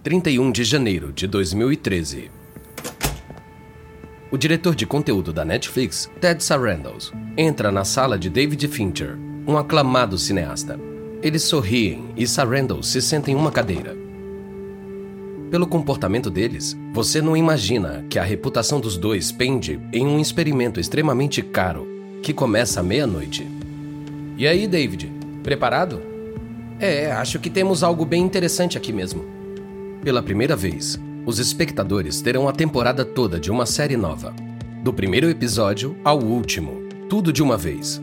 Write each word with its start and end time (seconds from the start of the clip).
31 0.00 0.52
de 0.52 0.62
janeiro 0.62 1.12
de 1.12 1.26
2013. 1.26 2.30
O 4.30 4.38
diretor 4.38 4.76
de 4.76 4.86
conteúdo 4.86 5.32
da 5.32 5.44
Netflix, 5.44 6.08
Ted 6.20 6.42
Sarandos, 6.42 7.12
entra 7.36 7.72
na 7.72 7.84
sala 7.84 8.16
de 8.16 8.30
David 8.30 8.68
Fincher, 8.68 9.18
um 9.44 9.58
aclamado 9.58 10.16
cineasta. 10.16 10.78
Eles 11.20 11.42
sorriem 11.42 12.10
e 12.16 12.28
Sarandos 12.28 12.92
se 12.92 13.02
senta 13.02 13.32
em 13.32 13.34
uma 13.34 13.50
cadeira. 13.50 13.96
Pelo 15.50 15.66
comportamento 15.66 16.30
deles, 16.30 16.76
você 16.92 17.20
não 17.20 17.36
imagina 17.36 18.04
que 18.08 18.20
a 18.20 18.24
reputação 18.24 18.78
dos 18.78 18.96
dois 18.96 19.32
pende 19.32 19.80
em 19.92 20.06
um 20.06 20.20
experimento 20.20 20.78
extremamente 20.78 21.42
caro 21.42 21.88
que 22.22 22.32
começa 22.32 22.78
à 22.78 22.84
meia-noite. 22.84 23.48
E 24.36 24.46
aí, 24.46 24.68
David, 24.68 25.12
preparado? 25.42 26.00
É, 26.78 27.10
acho 27.10 27.40
que 27.40 27.50
temos 27.50 27.82
algo 27.82 28.04
bem 28.04 28.22
interessante 28.22 28.78
aqui 28.78 28.92
mesmo. 28.92 29.37
Pela 30.02 30.22
primeira 30.22 30.54
vez, 30.54 30.98
os 31.26 31.38
espectadores 31.38 32.22
terão 32.22 32.48
a 32.48 32.52
temporada 32.52 33.04
toda 33.04 33.38
de 33.38 33.50
uma 33.50 33.66
série 33.66 33.96
nova. 33.96 34.32
Do 34.82 34.92
primeiro 34.92 35.28
episódio 35.28 35.96
ao 36.04 36.22
último, 36.22 36.88
tudo 37.08 37.32
de 37.32 37.42
uma 37.42 37.56
vez. 37.56 38.00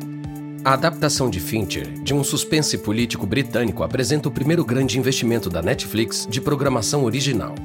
A 0.64 0.74
adaptação 0.74 1.30
de 1.30 1.40
Fincher 1.40 1.88
de 2.04 2.14
um 2.14 2.24
suspense 2.24 2.78
político 2.78 3.26
britânico 3.26 3.82
apresenta 3.82 4.28
o 4.28 4.32
primeiro 4.32 4.66
grande 4.66 5.00
investimento 5.00 5.50
da 5.50 5.62
Netflix 5.62 6.28
de 6.30 6.42
programação 6.42 7.06
original. 7.06 7.56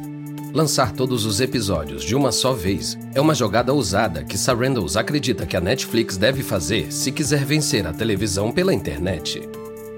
Lançar 0.54 0.92
todos 0.92 1.26
os 1.26 1.40
episódios 1.40 2.04
de 2.04 2.14
uma 2.14 2.30
só 2.30 2.52
vez 2.52 2.96
é 3.14 3.20
uma 3.20 3.34
jogada 3.34 3.72
ousada 3.72 4.22
que 4.22 4.38
Sarandos 4.38 4.96
acredita 4.96 5.44
que 5.44 5.56
a 5.56 5.60
Netflix 5.60 6.16
deve 6.16 6.42
fazer 6.42 6.92
se 6.92 7.10
quiser 7.10 7.44
vencer 7.44 7.86
a 7.86 7.92
televisão 7.92 8.52
pela 8.52 8.72
internet. 8.72 9.42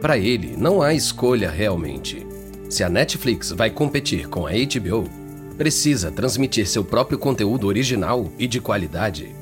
Para 0.01 0.17
ele, 0.17 0.55
não 0.57 0.81
há 0.81 0.95
escolha 0.95 1.51
realmente. 1.51 2.32
Se 2.73 2.83
a 2.83 2.89
Netflix 2.89 3.51
vai 3.51 3.69
competir 3.69 4.31
com 4.31 4.47
a 4.47 4.51
HBO, 4.51 5.07
precisa 5.59 6.11
transmitir 6.11 6.67
seu 6.67 6.83
próprio 6.83 7.19
conteúdo 7.19 7.67
original 7.67 8.33
e 8.39 8.47
de 8.47 8.63
qualidade. 8.63 9.37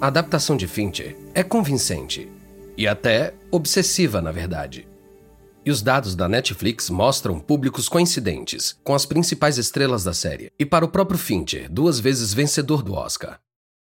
A 0.00 0.08
adaptação 0.08 0.56
de 0.56 0.66
Fincher 0.66 1.16
é 1.32 1.44
convincente 1.44 2.28
e 2.76 2.88
até 2.88 3.32
obsessiva, 3.48 4.20
na 4.20 4.32
verdade. 4.32 4.88
E 5.64 5.70
os 5.70 5.82
dados 5.82 6.16
da 6.16 6.28
Netflix 6.28 6.90
mostram 6.90 7.38
públicos 7.38 7.88
coincidentes 7.88 8.76
com 8.82 8.92
as 8.92 9.06
principais 9.06 9.56
estrelas 9.56 10.02
da 10.02 10.12
série, 10.12 10.50
e 10.58 10.66
para 10.66 10.84
o 10.84 10.88
próprio 10.88 11.16
Fincher, 11.16 11.70
duas 11.70 12.00
vezes 12.00 12.34
vencedor 12.34 12.82
do 12.82 12.92
Oscar. 12.92 13.38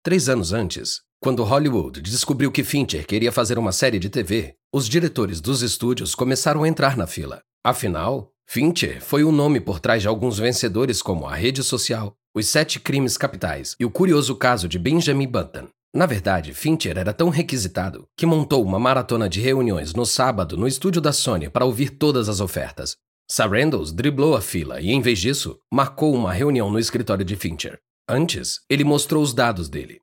Três 0.03 0.27
anos 0.27 0.51
antes, 0.51 0.99
quando 1.21 1.45
Hollywood 1.45 2.01
descobriu 2.01 2.51
que 2.51 2.61
Fincher 2.61 3.07
queria 3.07 3.31
fazer 3.31 3.57
uma 3.57 3.71
série 3.71 3.99
de 3.99 4.09
TV, 4.09 4.55
os 4.69 4.89
diretores 4.89 5.39
dos 5.39 5.61
estúdios 5.61 6.13
começaram 6.13 6.63
a 6.63 6.67
entrar 6.67 6.97
na 6.97 7.07
fila. 7.07 7.41
Afinal, 7.63 8.31
Fincher 8.47 8.99
foi 9.01 9.23
o 9.23 9.31
nome 9.31 9.59
por 9.59 9.79
trás 9.79 10.01
de 10.01 10.07
alguns 10.07 10.39
vencedores 10.39 10.99
como 10.99 11.27
A 11.27 11.35
Rede 11.35 11.61
Social, 11.61 12.15
Os 12.35 12.47
Sete 12.47 12.79
Crimes 12.79 13.17
Capitais 13.17 13.75
e 13.79 13.85
o 13.85 13.91
curioso 13.91 14.35
caso 14.35 14.67
de 14.67 14.79
Benjamin 14.79 15.27
Button. 15.27 15.67
Na 15.93 16.07
verdade, 16.07 16.55
Fincher 16.55 16.97
era 16.97 17.13
tão 17.13 17.29
requisitado 17.29 18.07
que 18.17 18.25
montou 18.25 18.63
uma 18.63 18.79
maratona 18.79 19.29
de 19.29 19.39
reuniões 19.39 19.93
no 19.93 20.07
sábado 20.07 20.57
no 20.57 20.67
estúdio 20.67 20.99
da 20.99 21.13
Sony 21.13 21.49
para 21.49 21.65
ouvir 21.65 21.91
todas 21.91 22.29
as 22.29 22.39
ofertas. 22.39 22.95
Sarandos 23.29 23.91
driblou 23.91 24.35
a 24.35 24.41
fila 24.41 24.81
e, 24.81 24.89
em 24.89 24.99
vez 24.99 25.19
disso, 25.19 25.59
marcou 25.71 26.15
uma 26.15 26.33
reunião 26.33 26.71
no 26.71 26.79
escritório 26.79 27.23
de 27.23 27.35
Fincher. 27.35 27.79
Antes, 28.09 28.61
ele 28.67 28.83
mostrou 28.83 29.21
os 29.21 29.35
dados 29.35 29.69
dele. 29.69 30.01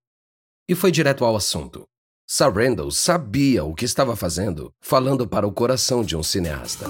E 0.68 0.76
foi 0.76 0.92
direto 0.92 1.24
ao 1.24 1.34
assunto. 1.34 1.88
Sarandos 2.24 2.98
sabia 2.98 3.64
o 3.64 3.74
que 3.74 3.84
estava 3.84 4.14
fazendo, 4.14 4.72
falando 4.80 5.26
para 5.26 5.46
o 5.46 5.52
coração 5.52 6.04
de 6.04 6.16
um 6.16 6.22
cineasta. 6.22 6.86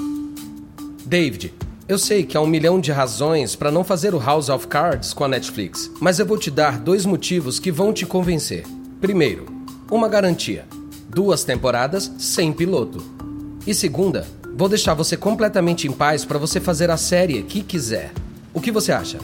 David, 1.09 1.55
eu 1.89 1.97
sei 1.97 2.23
que 2.23 2.37
há 2.37 2.41
um 2.43 2.47
milhão 2.47 2.79
de 2.79 2.93
razões 2.93 3.57
para 3.57 3.71
não 3.71 3.83
fazer 3.83 4.15
o 4.15 4.19
House 4.19 4.51
of 4.51 4.67
Cards 4.67 5.15
com 5.15 5.25
a 5.25 5.29
Netflix, 5.29 5.91
mas 6.03 6.19
eu 6.19 6.27
vou 6.27 6.37
te 6.37 6.51
dar 6.51 6.79
dois 6.79 7.07
motivos 7.07 7.59
que 7.59 7.73
vão 7.73 7.95
te 7.95 8.05
convencer. 8.05 8.67
Primeiro, 9.01 9.47
uma 9.91 10.07
garantia: 10.07 10.67
duas 11.09 11.45
temporadas 11.45 12.13
sem 12.19 12.53
piloto. 12.53 13.03
E 13.67 13.73
segunda, 13.73 14.27
vou 14.55 14.69
deixar 14.69 14.93
você 14.93 15.17
completamente 15.17 15.89
em 15.89 15.93
paz 15.93 16.27
para 16.27 16.39
você 16.39 16.61
fazer 16.61 16.91
a 16.91 16.99
série 16.99 17.43
que 17.43 17.63
quiser. 17.63 18.13
O 18.53 18.61
que 18.61 18.71
você 18.71 18.93
acha? 18.93 19.17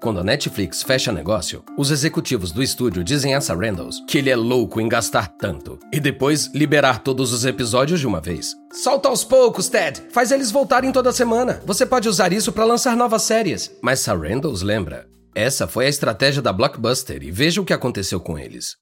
Quando 0.00 0.20
a 0.20 0.24
Netflix 0.24 0.82
fecha 0.82 1.12
negócio, 1.12 1.62
os 1.76 1.90
executivos 1.90 2.52
do 2.52 2.62
estúdio 2.62 3.04
dizem 3.04 3.34
a 3.34 3.40
Sarandos 3.40 4.02
que 4.08 4.16
ele 4.16 4.30
é 4.30 4.36
louco 4.36 4.80
em 4.80 4.88
gastar 4.88 5.28
tanto 5.28 5.78
e 5.92 6.00
depois 6.00 6.50
liberar 6.54 7.00
todos 7.00 7.34
os 7.34 7.44
episódios 7.44 8.00
de 8.00 8.06
uma 8.06 8.20
vez. 8.20 8.54
Solta 8.72 9.10
aos 9.10 9.24
poucos, 9.24 9.68
Ted! 9.68 10.04
Faz 10.10 10.32
eles 10.32 10.50
voltarem 10.50 10.90
toda 10.90 11.12
semana. 11.12 11.62
Você 11.66 11.84
pode 11.84 12.08
usar 12.08 12.32
isso 12.32 12.50
para 12.50 12.64
lançar 12.64 12.96
novas 12.96 13.22
séries. 13.22 13.70
Mas 13.82 14.00
Sarandos 14.00 14.62
lembra 14.62 15.06
essa 15.34 15.68
foi 15.68 15.86
a 15.86 15.88
estratégia 15.88 16.42
da 16.42 16.52
Blockbuster 16.52 17.22
e 17.22 17.30
veja 17.30 17.60
o 17.60 17.64
que 17.64 17.72
aconteceu 17.72 18.20
com 18.20 18.38
eles. 18.38 18.76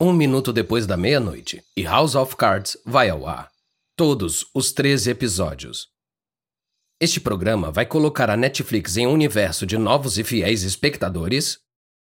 Um 0.00 0.12
minuto 0.12 0.52
depois 0.52 0.84
da 0.86 0.96
meia-noite, 0.96 1.62
e 1.76 1.84
House 1.84 2.16
of 2.16 2.34
Cards 2.34 2.76
vai 2.84 3.08
ao 3.08 3.26
ar. 3.26 3.48
Todos 3.96 4.44
os 4.52 4.72
13 4.72 5.10
episódios. 5.10 5.91
Este 7.02 7.20
programa 7.20 7.72
vai 7.72 7.84
colocar 7.84 8.30
a 8.30 8.36
Netflix 8.36 8.96
em 8.96 9.08
um 9.08 9.12
universo 9.12 9.66
de 9.66 9.76
novos 9.76 10.18
e 10.18 10.22
fiéis 10.22 10.62
espectadores 10.62 11.58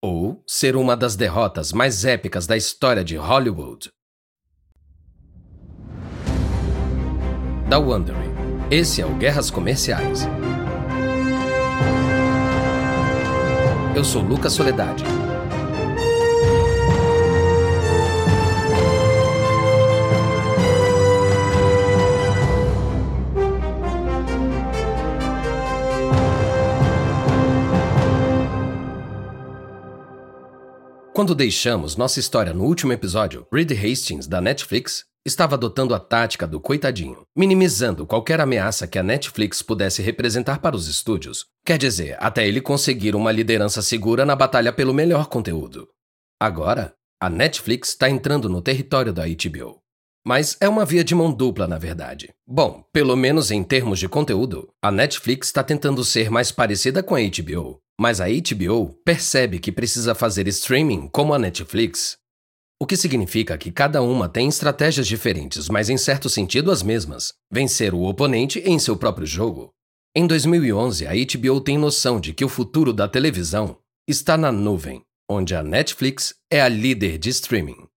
ou 0.01 0.41
ser 0.47 0.77
uma 0.77 0.97
das 0.97 1.17
derrotas 1.17 1.73
mais 1.73 2.05
épicas 2.05 2.47
da 2.47 2.57
história 2.57 3.03
de 3.03 3.17
Hollywood. 3.17 3.91
Da 7.69 7.77
Wondery. 7.77 8.31
Esse 8.71 9.03
é 9.03 9.05
o 9.05 9.17
Guerras 9.17 9.51
Comerciais. 9.51 10.29
Eu 13.97 14.05
sou 14.05 14.23
Lucas 14.23 14.53
Soledade. 14.53 15.03
Quando 31.15 31.33
deixamos 31.33 31.95
nossa 31.95 32.19
história 32.19 32.53
no 32.53 32.65
último 32.65 32.93
episódio, 32.93 33.47
Reed 33.53 33.71
Hastings, 33.71 34.27
da 34.27 34.41
Netflix, 34.41 35.05
estava 35.25 35.55
adotando 35.55 35.95
a 35.95 36.01
tática 36.01 36.45
do 36.45 36.59
coitadinho, 36.59 37.23
minimizando 37.37 38.05
qualquer 38.05 38.41
ameaça 38.41 38.89
que 38.89 38.99
a 38.99 39.03
Netflix 39.05 39.63
pudesse 39.63 40.03
representar 40.03 40.59
para 40.59 40.75
os 40.75 40.89
estúdios. 40.89 41.47
Quer 41.65 41.79
dizer, 41.79 42.17
até 42.19 42.49
ele 42.49 42.61
conseguir 42.61 43.15
uma 43.15 43.31
liderança 43.31 43.81
segura 43.81 44.27
na 44.27 44.35
batalha 44.35 44.73
pelo 44.73 44.93
melhor 44.93 45.29
conteúdo. 45.29 45.87
Agora, 46.41 46.93
a 47.23 47.31
Netflix 47.31 47.91
está 47.91 48.11
entrando 48.11 48.49
no 48.49 48.61
território 48.61 49.13
da 49.13 49.23
HBO. 49.25 49.84
Mas 50.27 50.57
é 50.61 50.69
uma 50.69 50.85
via 50.85 51.05
de 51.05 51.15
mão 51.15 51.33
dupla, 51.33 51.67
na 51.67 51.79
verdade. 51.79 52.33
Bom, 52.47 52.83
pelo 52.93 53.15
menos 53.15 53.51
em 53.51 53.63
termos 53.63 53.99
de 53.99 54.09
conteúdo, 54.09 54.69
a 54.83 54.91
Netflix 54.91 55.49
está 55.49 55.63
tentando 55.63 56.03
ser 56.05 56.31
mais 56.31 56.51
parecida 56.51 57.03
com 57.03 57.15
a 57.15 57.21
HBO. 57.21 57.79
Mas 58.01 58.21
a 58.21 58.27
HBO 58.27 58.95
percebe 59.05 59.59
que 59.59 59.71
precisa 59.71 60.15
fazer 60.15 60.49
streaming 60.49 61.09
como 61.09 61.35
a 61.35 61.39
Netflix 61.39 62.19
o 62.81 62.87
que 62.87 62.97
significa 62.97 63.57
que 63.57 63.71
cada 63.71 64.03
uma 64.03 64.29
tem 64.29 64.49
estratégias 64.49 65.07
diferentes, 65.07 65.69
mas 65.69 65.89
em 65.89 65.97
certo 65.97 66.29
sentido 66.29 66.71
as 66.71 66.83
mesmas: 66.83 67.33
vencer 67.51 67.95
o 67.95 68.03
oponente 68.03 68.59
em 68.61 68.79
seu 68.79 68.97
próprio 68.97 69.27
jogo. 69.27 69.71
Em 70.15 70.27
2011, 70.27 71.07
a 71.07 71.13
HBO 71.13 71.61
tem 71.61 71.79
noção 71.79 72.21
de 72.21 72.33
que 72.33 72.45
o 72.45 72.49
futuro 72.49 72.93
da 72.93 73.09
televisão 73.09 73.79
está 74.07 74.37
na 74.37 74.53
nuvem, 74.53 75.03
onde 75.31 75.55
a 75.55 75.63
Netflix 75.63 76.35
é 76.51 76.61
a 76.61 76.69
líder 76.69 77.17
de 77.17 77.31
streaming. 77.31 77.89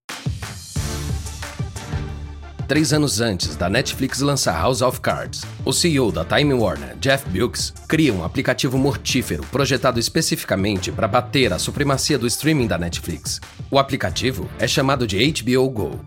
Três 2.67 2.91
anos 2.91 3.21
antes 3.21 3.55
da 3.55 3.69
Netflix 3.69 4.19
lançar 4.19 4.51
House 4.61 4.81
of 4.81 4.99
Cards, 4.99 5.43
o 5.63 5.71
CEO 5.71 6.11
da 6.11 6.25
Time 6.25 6.53
Warner, 6.53 6.97
Jeff 6.99 7.27
Bewkes, 7.29 7.73
cria 7.87 8.13
um 8.13 8.25
aplicativo 8.25 8.77
mortífero 8.77 9.41
projetado 9.49 10.01
especificamente 10.01 10.91
para 10.91 11.07
bater 11.07 11.53
a 11.53 11.59
supremacia 11.59 12.17
do 12.17 12.27
streaming 12.27 12.67
da 12.67 12.77
Netflix. 12.77 13.39
O 13.71 13.79
aplicativo 13.79 14.49
é 14.59 14.67
chamado 14.67 15.07
de 15.07 15.17
HBO 15.31 15.69
Go 15.69 15.99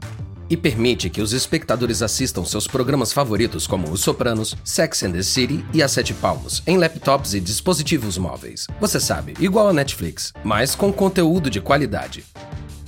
e 0.50 0.56
permite 0.56 1.08
que 1.08 1.22
os 1.22 1.32
espectadores 1.32 2.02
assistam 2.02 2.44
seus 2.44 2.66
programas 2.66 3.10
favoritos 3.10 3.66
como 3.66 3.90
Os 3.90 4.02
Sopranos, 4.02 4.54
Sex 4.62 5.02
and 5.04 5.12
the 5.12 5.22
City 5.22 5.64
e 5.72 5.82
A 5.82 5.88
Sete 5.88 6.12
Palmos 6.12 6.62
em 6.66 6.76
laptops 6.76 7.32
e 7.32 7.40
dispositivos 7.40 8.18
móveis. 8.18 8.66
Você 8.78 9.00
sabe, 9.00 9.32
igual 9.40 9.68
a 9.68 9.72
Netflix, 9.72 10.34
mas 10.44 10.74
com 10.74 10.92
conteúdo 10.92 11.48
de 11.48 11.58
qualidade. 11.58 12.22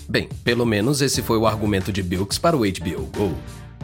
Bem, 0.07 0.29
pelo 0.45 0.67
menos 0.67 1.01
esse 1.01 1.23
foi 1.23 1.39
o 1.39 1.47
argumento 1.47 1.91
de 1.91 2.03
Bilks 2.03 2.37
para 2.37 2.55
o 2.55 2.61
HBO 2.61 3.07
Go. 3.17 3.35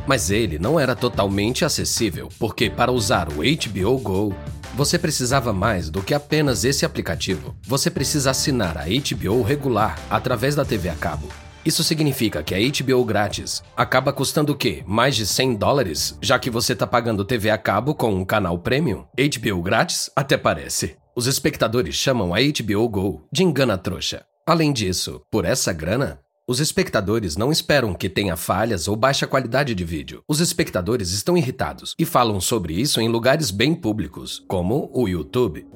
Mas 0.08 0.30
ele 0.30 0.58
não 0.58 0.80
era 0.80 0.96
totalmente 0.96 1.66
acessível, 1.66 2.30
porque 2.38 2.70
para 2.70 2.90
usar 2.90 3.28
o 3.28 3.42
HBO 3.42 3.98
Go, 3.98 4.34
você 4.74 4.98
precisava 4.98 5.52
mais 5.52 5.90
do 5.90 6.02
que 6.02 6.14
apenas 6.14 6.64
esse 6.64 6.86
aplicativo. 6.86 7.54
Você 7.66 7.90
precisa 7.90 8.30
assinar 8.30 8.78
a 8.78 8.84
HBO 8.84 9.42
regular 9.42 9.98
através 10.08 10.54
da 10.54 10.64
TV 10.64 10.88
a 10.88 10.94
cabo. 10.94 11.28
Isso 11.62 11.84
significa 11.84 12.42
que 12.42 12.54
a 12.54 12.58
HBO 12.58 13.04
grátis 13.04 13.62
acaba 13.76 14.10
custando 14.10 14.54
o 14.54 14.56
quê? 14.56 14.82
Mais 14.86 15.14
de 15.14 15.26
100 15.26 15.56
dólares? 15.56 16.16
Já 16.22 16.38
que 16.38 16.48
você 16.48 16.74
tá 16.74 16.86
pagando 16.86 17.22
TV 17.22 17.50
a 17.50 17.58
cabo 17.58 17.94
com 17.94 18.14
um 18.14 18.24
canal 18.24 18.58
premium? 18.58 19.04
HBO 19.14 19.60
grátis? 19.60 20.08
Até 20.16 20.38
parece. 20.38 20.96
Os 21.14 21.26
espectadores 21.26 21.96
chamam 21.96 22.32
a 22.32 22.38
HBO 22.38 22.88
Go 22.88 23.28
de 23.30 23.42
engana 23.42 23.76
trouxa. 23.76 24.24
Além 24.46 24.72
disso, 24.72 25.20
por 25.30 25.44
essa 25.44 25.70
grana, 25.70 26.18
os 26.48 26.60
espectadores 26.60 27.36
não 27.36 27.52
esperam 27.52 27.92
que 27.92 28.08
tenha 28.08 28.34
falhas 28.34 28.88
ou 28.88 28.96
baixa 28.96 29.26
qualidade 29.26 29.74
de 29.74 29.84
vídeo. 29.84 30.22
Os 30.26 30.40
espectadores 30.40 31.10
estão 31.10 31.36
irritados 31.36 31.94
e 31.98 32.06
falam 32.06 32.40
sobre 32.40 32.72
isso 32.72 33.02
em 33.02 33.08
lugares 33.08 33.50
bem 33.50 33.74
públicos, 33.74 34.42
como 34.48 34.90
o 34.94 35.06
YouTube. 35.06 35.66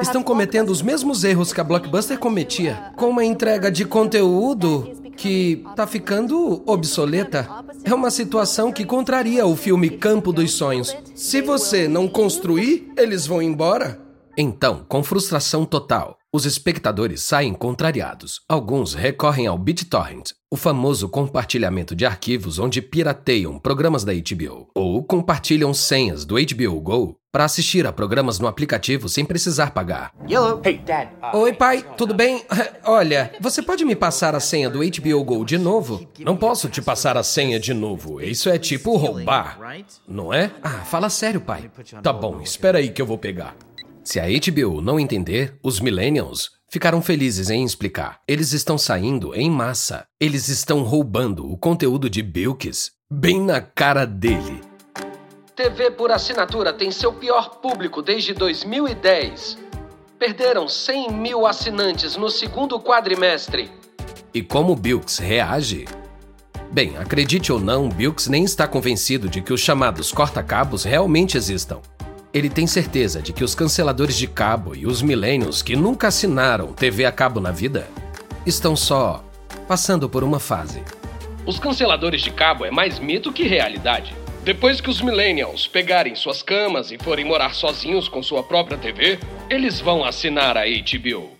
Estão 0.00 0.22
cometendo 0.22 0.70
os 0.70 0.80
mesmos 0.80 1.22
erros 1.22 1.52
que 1.52 1.60
a 1.60 1.64
Blockbuster 1.64 2.18
cometia, 2.18 2.92
com 2.96 3.10
uma 3.10 3.26
entrega 3.26 3.70
de 3.70 3.84
conteúdo 3.84 4.90
que 5.14 5.62
tá 5.76 5.86
ficando 5.86 6.62
obsoleta. 6.64 7.46
É 7.84 7.94
uma 7.94 8.10
situação 8.10 8.72
que 8.72 8.86
contraria 8.86 9.44
o 9.44 9.54
filme 9.54 9.90
Campo 9.90 10.32
dos 10.32 10.52
Sonhos. 10.52 10.96
Se 11.14 11.42
você 11.42 11.86
não 11.86 12.08
construir, 12.08 12.90
eles 12.96 13.26
vão 13.26 13.42
embora. 13.42 14.00
Então, 14.38 14.84
com 14.86 15.02
frustração 15.02 15.64
total, 15.64 16.18
os 16.36 16.44
espectadores 16.44 17.22
saem 17.22 17.54
contrariados. 17.54 18.42
Alguns 18.46 18.92
recorrem 18.92 19.46
ao 19.46 19.56
BitTorrent, 19.56 20.32
o 20.50 20.56
famoso 20.56 21.08
compartilhamento 21.08 21.96
de 21.96 22.04
arquivos 22.04 22.58
onde 22.58 22.82
pirateiam 22.82 23.58
programas 23.58 24.04
da 24.04 24.12
HBO, 24.12 24.68
ou 24.74 25.02
compartilham 25.02 25.72
senhas 25.72 26.26
do 26.26 26.34
HBO 26.34 26.78
Go 26.82 27.16
para 27.32 27.44
assistir 27.44 27.86
a 27.86 27.92
programas 27.92 28.38
no 28.38 28.46
aplicativo 28.46 29.08
sem 29.08 29.24
precisar 29.24 29.70
pagar. 29.70 30.12
Hey, 30.62 30.78
Dad. 30.78 31.08
Uh, 31.34 31.38
Oi, 31.38 31.52
pai, 31.54 31.84
tudo 31.96 32.12
bem? 32.12 32.44
Olha, 32.84 33.32
você 33.40 33.62
pode 33.62 33.84
me 33.86 33.96
passar 33.96 34.34
a 34.34 34.40
senha 34.40 34.68
do 34.68 34.80
HBO 34.80 35.24
Go 35.24 35.44
de 35.44 35.56
novo? 35.56 36.06
Não 36.18 36.36
posso 36.36 36.68
te 36.68 36.82
passar 36.82 37.16
a 37.16 37.22
senha 37.22 37.58
de 37.58 37.72
novo. 37.72 38.20
Isso 38.20 38.50
é 38.50 38.58
tipo 38.58 38.96
roubar, 38.96 39.58
não 40.06 40.34
é? 40.34 40.50
Ah, 40.62 40.84
fala 40.84 41.08
sério, 41.08 41.40
pai. 41.40 41.70
Tá 42.02 42.12
bom, 42.12 42.42
espera 42.42 42.76
aí 42.78 42.90
que 42.90 43.00
eu 43.00 43.06
vou 43.06 43.16
pegar. 43.18 43.56
Se 44.06 44.20
a 44.20 44.26
HBO 44.26 44.80
não 44.80 45.00
entender, 45.00 45.58
os 45.60 45.80
millennials 45.80 46.52
ficaram 46.68 47.02
felizes 47.02 47.50
em 47.50 47.64
explicar. 47.64 48.20
Eles 48.28 48.52
estão 48.52 48.78
saindo 48.78 49.34
em 49.34 49.50
massa. 49.50 50.06
Eles 50.20 50.46
estão 50.46 50.84
roubando 50.84 51.50
o 51.50 51.58
conteúdo 51.58 52.08
de 52.08 52.22
Bilkis 52.22 52.92
bem 53.10 53.40
na 53.40 53.60
cara 53.60 54.06
dele. 54.06 54.60
TV 55.56 55.90
por 55.90 56.12
assinatura 56.12 56.72
tem 56.72 56.92
seu 56.92 57.14
pior 57.14 57.56
público 57.56 58.00
desde 58.00 58.32
2010. 58.32 59.58
Perderam 60.20 60.68
100 60.68 61.10
mil 61.10 61.44
assinantes 61.44 62.14
no 62.14 62.30
segundo 62.30 62.78
quadrimestre. 62.78 63.72
E 64.32 64.40
como 64.40 64.76
Bilks 64.76 65.18
reage? 65.18 65.84
Bem, 66.70 66.96
acredite 66.96 67.52
ou 67.52 67.58
não, 67.58 67.88
Bilks 67.88 68.28
nem 68.28 68.44
está 68.44 68.68
convencido 68.68 69.28
de 69.28 69.42
que 69.42 69.52
os 69.52 69.60
chamados 69.60 70.12
corta-cabos 70.12 70.84
realmente 70.84 71.36
existam. 71.36 71.80
Ele 72.36 72.50
tem 72.50 72.66
certeza 72.66 73.22
de 73.22 73.32
que 73.32 73.42
os 73.42 73.54
canceladores 73.54 74.14
de 74.14 74.26
cabo 74.26 74.76
e 74.76 74.86
os 74.86 75.00
milênios 75.00 75.62
que 75.62 75.74
nunca 75.74 76.08
assinaram 76.08 76.70
TV 76.74 77.06
a 77.06 77.10
cabo 77.10 77.40
na 77.40 77.50
vida 77.50 77.88
estão 78.44 78.76
só 78.76 79.24
passando 79.66 80.06
por 80.06 80.22
uma 80.22 80.38
fase. 80.38 80.82
Os 81.46 81.58
canceladores 81.58 82.20
de 82.20 82.30
cabo 82.30 82.66
é 82.66 82.70
mais 82.70 82.98
mito 82.98 83.32
que 83.32 83.44
realidade. 83.44 84.14
Depois 84.44 84.82
que 84.82 84.90
os 84.90 85.00
millennials 85.00 85.66
pegarem 85.66 86.14
suas 86.14 86.42
camas 86.42 86.90
e 86.90 86.98
forem 86.98 87.24
morar 87.24 87.54
sozinhos 87.54 88.06
com 88.06 88.22
sua 88.22 88.42
própria 88.42 88.76
TV, 88.76 89.18
eles 89.48 89.80
vão 89.80 90.04
assinar 90.04 90.58
a 90.58 90.64
HBO. 90.66 91.30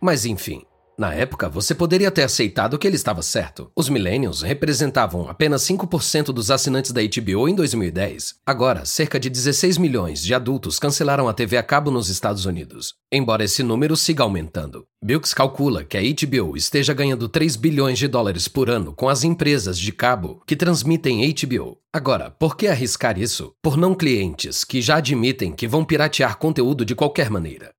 Mas 0.00 0.24
enfim, 0.24 0.64
na 0.98 1.14
época, 1.14 1.48
você 1.48 1.76
poderia 1.76 2.10
ter 2.10 2.24
aceitado 2.24 2.76
que 2.76 2.84
ele 2.84 2.96
estava 2.96 3.22
certo. 3.22 3.70
Os 3.76 3.88
millennials 3.88 4.42
representavam 4.42 5.28
apenas 5.28 5.62
5% 5.62 6.32
dos 6.32 6.50
assinantes 6.50 6.90
da 6.90 7.00
HBO 7.00 7.48
em 7.48 7.54
2010. 7.54 8.34
Agora, 8.44 8.84
cerca 8.84 9.20
de 9.20 9.30
16 9.30 9.78
milhões 9.78 10.20
de 10.24 10.34
adultos 10.34 10.80
cancelaram 10.80 11.28
a 11.28 11.32
TV 11.32 11.56
a 11.56 11.62
cabo 11.62 11.92
nos 11.92 12.08
Estados 12.08 12.46
Unidos, 12.46 12.94
embora 13.12 13.44
esse 13.44 13.62
número 13.62 13.96
siga 13.96 14.24
aumentando. 14.24 14.86
Bilks 15.00 15.32
calcula 15.32 15.84
que 15.84 15.96
a 15.96 16.00
HBO 16.00 16.56
esteja 16.56 16.92
ganhando 16.92 17.28
3 17.28 17.54
bilhões 17.54 17.96
de 17.96 18.08
dólares 18.08 18.48
por 18.48 18.68
ano 18.68 18.92
com 18.92 19.08
as 19.08 19.22
empresas 19.22 19.78
de 19.78 19.92
cabo 19.92 20.42
que 20.44 20.56
transmitem 20.56 21.32
HBO. 21.32 21.78
Agora, 21.92 22.32
por 22.32 22.56
que 22.56 22.66
arriscar 22.66 23.16
isso 23.20 23.52
por 23.62 23.76
não 23.76 23.94
clientes 23.94 24.64
que 24.64 24.82
já 24.82 24.96
admitem 24.96 25.52
que 25.52 25.68
vão 25.68 25.84
piratear 25.84 26.38
conteúdo 26.38 26.84
de 26.84 26.96
qualquer 26.96 27.30
maneira? 27.30 27.70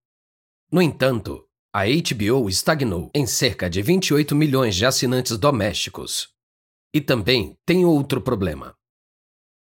No 0.71 0.81
entanto, 0.81 1.48
a 1.71 1.83
HBO 1.85 2.49
estagnou 2.49 3.11
em 3.13 3.27
cerca 3.27 3.69
de 3.69 3.81
28 3.83 4.35
milhões 4.35 4.75
de 4.75 4.87
assinantes 4.87 5.37
domésticos. 5.37 6.29
E 6.91 6.99
também 6.99 7.55
tem 7.63 7.85
outro 7.85 8.19
problema. 8.19 8.73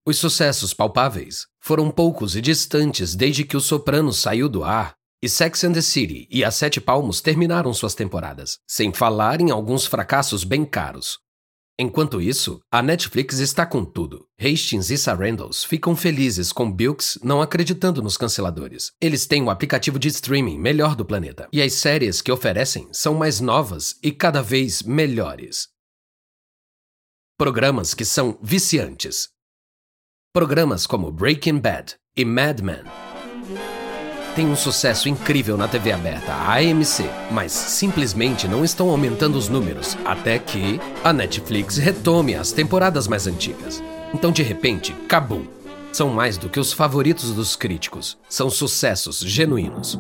Os 0.04 0.18
sucessos 0.18 0.74
palpáveis 0.74 1.46
foram 1.60 1.92
poucos 1.92 2.36
e 2.36 2.42
distantes 2.42 3.14
desde 3.16 3.46
que 3.46 3.56
O 3.56 3.62
Soprano 3.62 4.12
saiu 4.12 4.50
do 4.50 4.64
ar 4.64 4.96
e 5.22 5.30
Sex 5.30 5.64
and 5.64 5.74
the 5.74 5.82
City 5.82 6.28
e 6.32 6.44
As 6.44 6.56
Sete 6.56 6.82
Palmos 6.82 7.22
terminaram 7.22 7.72
suas 7.72 7.94
temporadas, 7.94 8.58
sem 8.68 8.92
falar 8.92 9.40
em 9.40 9.52
alguns 9.52 9.86
fracassos 9.86 10.44
bem 10.44 10.66
caros, 10.66 11.20
Enquanto 11.84 12.22
isso, 12.22 12.62
a 12.72 12.80
Netflix 12.80 13.40
está 13.40 13.66
com 13.66 13.84
tudo. 13.84 14.28
Hastings 14.40 14.92
e 14.92 14.98
Sarandos 15.00 15.64
ficam 15.64 15.96
felizes 15.96 16.52
com 16.52 16.72
Bilks 16.72 17.18
não 17.24 17.42
acreditando 17.42 18.04
nos 18.04 18.18
canceladores. 18.18 18.92
Eles 19.02 19.26
têm 19.26 19.42
o 19.42 19.50
aplicativo 19.50 19.98
de 19.98 20.08
streaming 20.10 20.60
melhor 20.60 20.96
do 20.96 21.04
planeta. 21.04 21.50
E 21.52 21.60
as 21.60 21.74
séries 21.74 22.22
que 22.22 22.32
oferecem 22.32 22.88
são 22.92 23.16
mais 23.16 23.40
novas 23.40 23.96
e 24.04 24.12
cada 24.12 24.44
vez 24.44 24.84
melhores. 24.84 25.70
Programas 27.36 27.96
que 27.96 28.06
são 28.06 28.38
viciantes. 28.44 29.30
Programas 30.32 30.86
como 30.86 31.12
Breaking 31.12 31.58
Bad 31.58 31.96
e 32.16 32.24
Mad 32.24 32.60
Men 32.60 33.11
tem 34.36 34.48
um 34.48 34.56
sucesso 34.56 35.10
incrível 35.10 35.58
na 35.58 35.68
TV 35.68 35.92
aberta, 35.92 36.32
a 36.34 36.56
AMC, 36.56 37.10
mas 37.30 37.52
simplesmente 37.52 38.48
não 38.48 38.64
estão 38.64 38.90
aumentando 38.90 39.38
os 39.38 39.50
números, 39.50 39.98
até 40.06 40.40
que 40.40 40.80
a 41.04 41.12
Netflix 41.12 41.78
retome 41.78 42.36
as 42.36 42.52
temporadas 42.52 43.08
mais 43.08 43.28
antigas. 43.28 43.84
Então, 44.14 44.32
de 44.32 44.44
repente, 44.44 44.94
cabum! 45.08 45.46
São 45.92 46.10
mais 46.10 46.38
do 46.38 46.48
que 46.48 46.60
os 46.60 46.72
favoritos 46.72 47.34
dos 47.34 47.56
críticos, 47.56 48.18
são 48.30 48.50
sucessos 48.50 49.20
genuínos. 49.20 50.00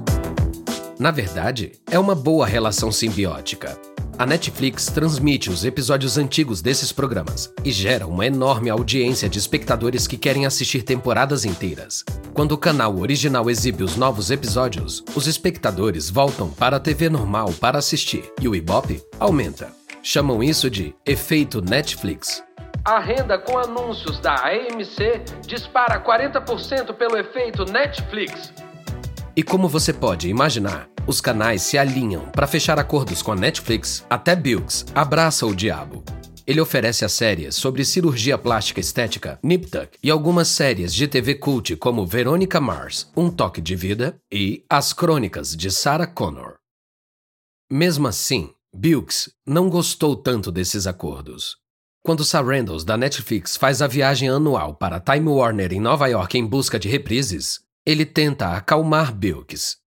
Na 0.97 1.11
verdade, 1.11 1.73
é 1.89 1.99
uma 1.99 2.15
boa 2.15 2.45
relação 2.45 2.91
simbiótica. 2.91 3.77
A 4.21 4.25
Netflix 4.27 4.85
transmite 4.85 5.49
os 5.49 5.65
episódios 5.65 6.15
antigos 6.15 6.61
desses 6.61 6.91
programas 6.91 7.51
e 7.65 7.71
gera 7.71 8.05
uma 8.05 8.23
enorme 8.23 8.69
audiência 8.69 9.27
de 9.27 9.39
espectadores 9.39 10.05
que 10.05 10.15
querem 10.15 10.45
assistir 10.45 10.83
temporadas 10.83 11.43
inteiras. 11.43 12.05
Quando 12.31 12.51
o 12.51 12.57
canal 12.59 12.99
original 12.99 13.49
exibe 13.49 13.83
os 13.83 13.95
novos 13.95 14.29
episódios, 14.29 15.03
os 15.15 15.25
espectadores 15.25 16.07
voltam 16.07 16.51
para 16.51 16.77
a 16.77 16.79
TV 16.79 17.09
normal 17.09 17.51
para 17.59 17.79
assistir 17.79 18.31
e 18.39 18.47
o 18.47 18.53
Ibope 18.53 19.01
aumenta. 19.19 19.73
Chamam 20.03 20.43
isso 20.43 20.69
de 20.69 20.93
efeito 21.03 21.59
Netflix. 21.59 22.43
A 22.85 22.99
renda 22.99 23.39
com 23.39 23.57
anúncios 23.57 24.19
da 24.19 24.35
AMC 24.35 25.23
dispara 25.47 25.99
40% 25.99 26.93
pelo 26.93 27.17
efeito 27.17 27.65
Netflix. 27.65 28.53
E 29.35 29.41
como 29.41 29.67
você 29.67 29.91
pode 29.91 30.29
imaginar, 30.29 30.90
os 31.07 31.19
canais 31.19 31.61
se 31.61 31.77
alinham 31.77 32.29
para 32.29 32.47
fechar 32.47 32.79
acordos 32.79 33.21
com 33.21 33.31
a 33.31 33.35
Netflix, 33.35 34.05
até 34.09 34.35
Bilks 34.35 34.85
abraça 34.93 35.45
o 35.45 35.55
diabo. 35.55 36.03
Ele 36.45 36.59
oferece 36.59 37.05
a 37.05 37.09
séries 37.09 37.55
sobre 37.55 37.85
cirurgia 37.85 38.37
plástica 38.37 38.79
estética, 38.79 39.39
Nip 39.43 39.67
Tuck, 39.67 39.97
e 40.03 40.09
algumas 40.09 40.47
séries 40.47 40.93
de 40.93 41.07
TV 41.07 41.35
cult 41.35 41.75
como 41.77 42.05
Veronica 42.05 42.59
Mars, 42.59 43.09
Um 43.15 43.29
Toque 43.29 43.61
de 43.61 43.75
Vida 43.75 44.19
e 44.31 44.65
As 44.69 44.91
Crônicas 44.91 45.55
de 45.55 45.71
Sarah 45.71 46.07
Connor. 46.07 46.55
Mesmo 47.71 48.07
assim, 48.07 48.49
Bilks 48.75 49.29
não 49.45 49.69
gostou 49.69 50.15
tanto 50.15 50.51
desses 50.51 50.87
acordos. 50.87 51.57
Quando 52.03 52.25
Sarandos 52.25 52.83
da 52.83 52.97
Netflix 52.97 53.55
faz 53.55 53.81
a 53.81 53.87
viagem 53.87 54.27
anual 54.27 54.75
para 54.75 54.99
Time 54.99 55.29
Warner 55.29 55.71
em 55.71 55.79
Nova 55.79 56.07
York 56.07 56.37
em 56.37 56.45
busca 56.45 56.79
de 56.79 56.89
reprises, 56.89 57.61
ele 57.85 58.05
tenta 58.05 58.53
acalmar 58.53 59.13
Bilks, 59.13 59.77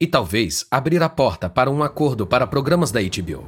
e 0.00 0.06
talvez 0.06 0.64
abrir 0.70 1.02
a 1.02 1.08
porta 1.08 1.50
para 1.50 1.70
um 1.70 1.82
acordo 1.82 2.24
para 2.24 2.46
programas 2.46 2.92
da 2.92 3.00
HBO. 3.00 3.44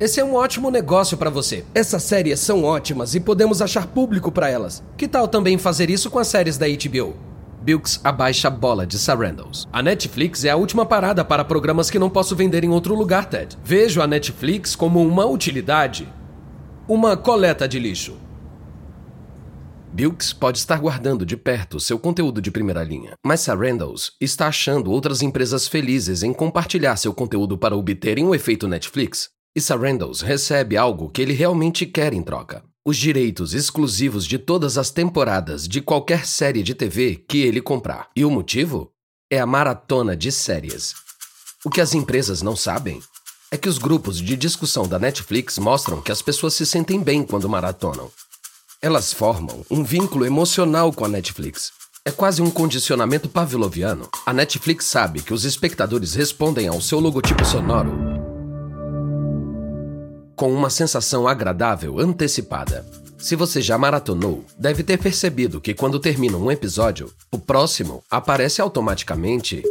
Esse 0.00 0.18
é 0.18 0.24
um 0.24 0.34
ótimo 0.34 0.70
negócio 0.70 1.16
para 1.16 1.30
você. 1.30 1.64
Essas 1.72 2.02
séries 2.02 2.40
são 2.40 2.64
ótimas 2.64 3.14
e 3.14 3.20
podemos 3.20 3.62
achar 3.62 3.86
público 3.86 4.32
para 4.32 4.50
elas. 4.50 4.82
Que 4.96 5.06
tal 5.06 5.28
também 5.28 5.56
fazer 5.58 5.88
isso 5.88 6.10
com 6.10 6.18
as 6.18 6.26
séries 6.26 6.58
da 6.58 6.66
HBO? 6.66 7.14
Bilks 7.60 8.00
abaixa 8.02 8.48
a 8.48 8.50
bola 8.50 8.84
de 8.84 8.98
Sarandos. 8.98 9.68
A 9.72 9.80
Netflix 9.80 10.44
é 10.44 10.50
a 10.50 10.56
última 10.56 10.84
parada 10.84 11.24
para 11.24 11.44
programas 11.44 11.88
que 11.88 11.98
não 11.98 12.10
posso 12.10 12.34
vender 12.34 12.64
em 12.64 12.70
outro 12.70 12.96
lugar, 12.96 13.26
Ted. 13.26 13.56
Vejo 13.62 14.02
a 14.02 14.06
Netflix 14.08 14.74
como 14.74 15.00
uma 15.00 15.26
utilidade. 15.26 16.12
Uma 16.88 17.16
coleta 17.16 17.68
de 17.68 17.78
lixo. 17.78 18.16
Bilks 19.94 20.32
pode 20.32 20.56
estar 20.56 20.80
guardando 20.80 21.26
de 21.26 21.36
perto 21.36 21.78
seu 21.78 21.98
conteúdo 21.98 22.40
de 22.40 22.50
primeira 22.50 22.82
linha, 22.82 23.12
mas 23.22 23.40
Sarandals 23.40 24.12
está 24.18 24.46
achando 24.46 24.90
outras 24.90 25.20
empresas 25.20 25.68
felizes 25.68 26.22
em 26.22 26.32
compartilhar 26.32 26.96
seu 26.96 27.12
conteúdo 27.12 27.58
para 27.58 27.76
obterem 27.76 28.24
o 28.24 28.34
efeito 28.34 28.66
Netflix. 28.66 29.28
E 29.54 29.60
Sarandals 29.60 30.22
recebe 30.22 30.78
algo 30.78 31.10
que 31.10 31.20
ele 31.20 31.34
realmente 31.34 31.84
quer 31.84 32.14
em 32.14 32.22
troca: 32.22 32.64
os 32.86 32.96
direitos 32.96 33.52
exclusivos 33.52 34.24
de 34.24 34.38
todas 34.38 34.78
as 34.78 34.90
temporadas 34.90 35.68
de 35.68 35.82
qualquer 35.82 36.26
série 36.26 36.62
de 36.62 36.74
TV 36.74 37.22
que 37.28 37.42
ele 37.42 37.60
comprar. 37.60 38.08
E 38.16 38.24
o 38.24 38.30
motivo? 38.30 38.90
É 39.30 39.40
a 39.40 39.46
maratona 39.46 40.16
de 40.16 40.32
séries. 40.32 40.94
O 41.66 41.68
que 41.68 41.82
as 41.82 41.92
empresas 41.92 42.40
não 42.40 42.56
sabem 42.56 42.98
é 43.50 43.58
que 43.58 43.68
os 43.68 43.76
grupos 43.76 44.18
de 44.18 44.36
discussão 44.36 44.88
da 44.88 44.98
Netflix 44.98 45.58
mostram 45.58 46.00
que 46.00 46.10
as 46.10 46.22
pessoas 46.22 46.54
se 46.54 46.64
sentem 46.64 46.98
bem 46.98 47.22
quando 47.22 47.46
maratonam. 47.46 48.10
Elas 48.82 49.12
formam 49.12 49.64
um 49.70 49.84
vínculo 49.84 50.26
emocional 50.26 50.92
com 50.92 51.04
a 51.04 51.08
Netflix. 51.08 51.70
É 52.04 52.10
quase 52.10 52.42
um 52.42 52.50
condicionamento 52.50 53.28
pavloviano. 53.28 54.08
A 54.26 54.32
Netflix 54.32 54.86
sabe 54.86 55.22
que 55.22 55.32
os 55.32 55.44
espectadores 55.44 56.14
respondem 56.14 56.66
ao 56.66 56.80
seu 56.80 56.98
logotipo 56.98 57.44
sonoro 57.44 57.92
com 60.34 60.52
uma 60.52 60.70
sensação 60.70 61.28
agradável 61.28 62.00
antecipada. 62.00 62.84
Se 63.16 63.36
você 63.36 63.62
já 63.62 63.78
maratonou, 63.78 64.44
deve 64.58 64.82
ter 64.82 64.98
percebido 64.98 65.60
que 65.60 65.72
quando 65.72 66.00
termina 66.00 66.36
um 66.36 66.50
episódio, 66.50 67.12
o 67.30 67.38
próximo 67.38 68.02
aparece 68.10 68.60
automaticamente. 68.60 69.62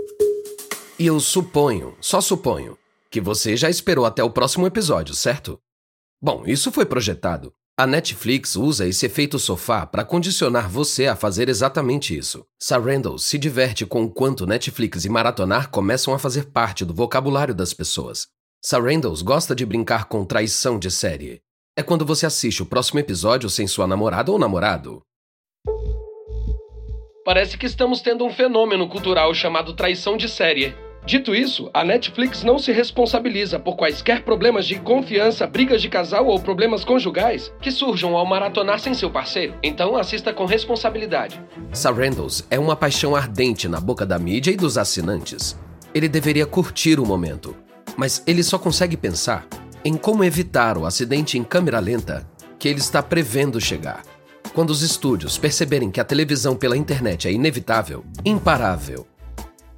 E 0.97 1.05
eu 1.05 1.19
suponho, 1.19 1.93
só 1.99 2.21
suponho, 2.21 2.77
que 3.09 3.19
você 3.19 3.57
já 3.57 3.69
esperou 3.69 4.05
até 4.05 4.23
o 4.23 4.29
próximo 4.29 4.65
episódio, 4.65 5.13
certo? 5.13 5.59
Bom, 6.21 6.43
isso 6.45 6.71
foi 6.71 6.85
projetado. 6.85 7.51
A 7.77 7.87
Netflix 7.87 8.55
usa 8.55 8.85
esse 8.85 9.05
efeito 9.05 9.39
sofá 9.39 9.85
para 9.85 10.03
condicionar 10.03 10.69
você 10.69 11.07
a 11.07 11.15
fazer 11.15 11.49
exatamente 11.49 12.15
isso. 12.15 12.45
Sarandel 12.59 13.17
se 13.17 13.37
diverte 13.37 13.85
com 13.85 14.03
o 14.03 14.11
quanto 14.11 14.45
Netflix 14.45 15.05
e 15.05 15.09
maratonar 15.09 15.69
começam 15.69 16.13
a 16.13 16.19
fazer 16.19 16.51
parte 16.51 16.83
do 16.83 16.93
vocabulário 16.93 17.55
das 17.55 17.73
pessoas. 17.73 18.27
Sarandels 18.63 19.21
gosta 19.21 19.55
de 19.55 19.65
brincar 19.65 20.05
com 20.05 20.25
traição 20.25 20.77
de 20.77 20.91
série. 20.91 21.41
É 21.75 21.81
quando 21.81 22.05
você 22.05 22.25
assiste 22.25 22.61
o 22.61 22.65
próximo 22.65 22.99
episódio 22.99 23.49
sem 23.49 23.65
sua 23.65 23.87
namorada 23.87 24.31
ou 24.31 24.37
namorado. 24.37 25.01
Parece 27.23 27.57
que 27.57 27.65
estamos 27.65 28.01
tendo 28.01 28.25
um 28.25 28.31
fenômeno 28.31 28.89
cultural 28.89 29.33
chamado 29.33 29.73
traição 29.73 30.17
de 30.17 30.27
série. 30.27 30.75
Dito 31.05 31.33
isso, 31.33 31.69
a 31.73 31.83
Netflix 31.83 32.43
não 32.43 32.59
se 32.59 32.71
responsabiliza 32.71 33.59
por 33.59 33.75
quaisquer 33.75 34.23
problemas 34.23 34.67
de 34.67 34.79
confiança, 34.79 35.47
brigas 35.47 35.81
de 35.81 35.89
casal 35.89 36.27
ou 36.27 36.39
problemas 36.39 36.85
conjugais 36.85 37.51
que 37.59 37.71
surjam 37.71 38.15
ao 38.15 38.25
maratonar 38.25 38.79
sem 38.79 38.93
seu 38.93 39.09
parceiro. 39.09 39.55
Então 39.63 39.97
assista 39.97 40.31
com 40.31 40.45
responsabilidade. 40.45 41.41
Sarandels 41.73 42.45
é 42.51 42.59
uma 42.59 42.75
paixão 42.75 43.15
ardente 43.15 43.67
na 43.67 43.79
boca 43.79 44.05
da 44.05 44.19
mídia 44.19 44.51
e 44.51 44.57
dos 44.57 44.77
assinantes. 44.77 45.57
Ele 45.93 46.07
deveria 46.07 46.45
curtir 46.45 46.99
o 46.99 47.05
momento, 47.05 47.55
mas 47.97 48.23
ele 48.27 48.43
só 48.43 48.59
consegue 48.59 48.95
pensar 48.95 49.45
em 49.83 49.97
como 49.97 50.23
evitar 50.23 50.77
o 50.77 50.85
acidente 50.85 51.37
em 51.37 51.43
câmera 51.43 51.79
lenta 51.79 52.27
que 52.59 52.67
ele 52.67 52.79
está 52.79 53.01
prevendo 53.01 53.59
chegar. 53.59 54.03
Quando 54.53 54.69
os 54.69 54.81
estúdios 54.81 55.37
perceberem 55.37 55.89
que 55.89 55.99
a 55.99 56.03
televisão 56.03 56.55
pela 56.55 56.77
internet 56.77 57.27
é 57.27 57.31
inevitável, 57.31 58.05
imparável, 58.23 59.07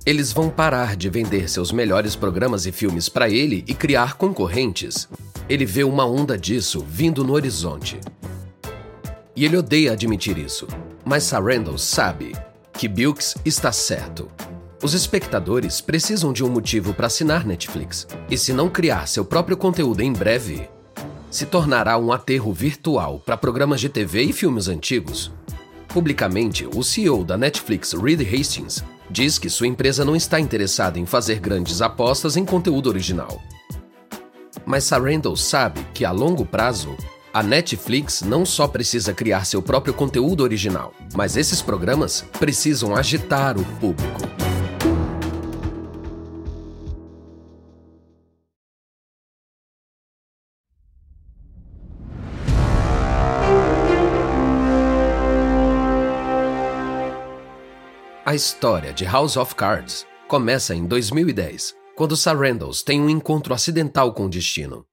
eles 0.05 0.33
vão 0.33 0.49
parar 0.49 0.97
de 0.97 1.09
vender 1.09 1.49
seus 1.49 1.71
melhores 1.71 2.15
programas 2.15 2.65
e 2.65 2.71
filmes 2.71 3.07
para 3.07 3.29
ele 3.29 3.63
e 3.67 3.73
criar 3.73 4.15
concorrentes. 4.15 5.07
Ele 5.47 5.65
vê 5.65 5.83
uma 5.83 6.05
onda 6.05 6.37
disso 6.37 6.85
vindo 6.85 7.23
no 7.23 7.33
horizonte. 7.33 7.99
E 9.35 9.45
ele 9.45 9.57
odeia 9.57 9.93
admitir 9.93 10.37
isso, 10.37 10.67
mas 11.05 11.23
Sarandon 11.23 11.77
sabe 11.77 12.33
que 12.73 12.87
Bilks 12.87 13.35
está 13.45 13.71
certo. 13.71 14.29
Os 14.81 14.93
espectadores 14.93 15.79
precisam 15.79 16.33
de 16.33 16.43
um 16.43 16.49
motivo 16.49 16.93
para 16.93 17.07
assinar 17.07 17.45
Netflix, 17.45 18.05
e 18.29 18.37
se 18.37 18.51
não 18.51 18.69
criar 18.69 19.07
seu 19.07 19.23
próprio 19.23 19.55
conteúdo 19.55 20.01
em 20.01 20.11
breve, 20.11 20.67
se 21.31 21.45
tornará 21.45 21.97
um 21.97 22.11
aterro 22.11 22.51
virtual 22.51 23.19
para 23.25 23.37
programas 23.37 23.79
de 23.79 23.87
TV 23.87 24.23
e 24.23 24.33
filmes 24.33 24.67
antigos. 24.67 25.31
Publicamente, 25.87 26.67
o 26.75 26.83
CEO 26.83 27.23
da 27.23 27.37
Netflix, 27.37 27.93
Reed 27.93 28.21
Hastings, 28.21 28.83
diz 29.13 29.37
que 29.37 29.47
sua 29.47 29.67
empresa 29.67 30.03
não 30.03 30.15
está 30.15 30.39
interessada 30.39 30.97
em 30.99 31.05
fazer 31.05 31.39
grandes 31.39 31.83
apostas 31.83 32.35
em 32.35 32.43
conteúdo 32.43 32.89
original. 32.89 33.39
Mas 34.65 34.85
Sarandel 34.85 35.35
sabe 35.35 35.85
que 35.93 36.03
a 36.03 36.09
longo 36.09 36.43
prazo, 36.43 36.97
a 37.31 37.43
Netflix 37.43 38.23
não 38.23 38.43
só 38.43 38.67
precisa 38.67 39.13
criar 39.13 39.45
seu 39.45 39.61
próprio 39.61 39.93
conteúdo 39.93 40.41
original, 40.41 40.93
mas 41.13 41.37
esses 41.37 41.61
programas 41.61 42.25
precisam 42.39 42.95
agitar 42.95 43.55
o 43.55 43.63
público. 43.79 44.42
A 58.25 58.33
história 58.33 58.93
de 58.93 59.03
House 59.03 59.35
of 59.35 59.53
Cards 59.53 60.05
começa 60.29 60.73
em 60.73 60.85
2010, 60.85 61.75
quando 61.93 62.15
Sarandals 62.15 62.81
tem 62.81 63.01
um 63.01 63.09
encontro 63.09 63.53
acidental 63.53 64.13
com 64.13 64.27
o 64.27 64.29
destino. 64.29 64.85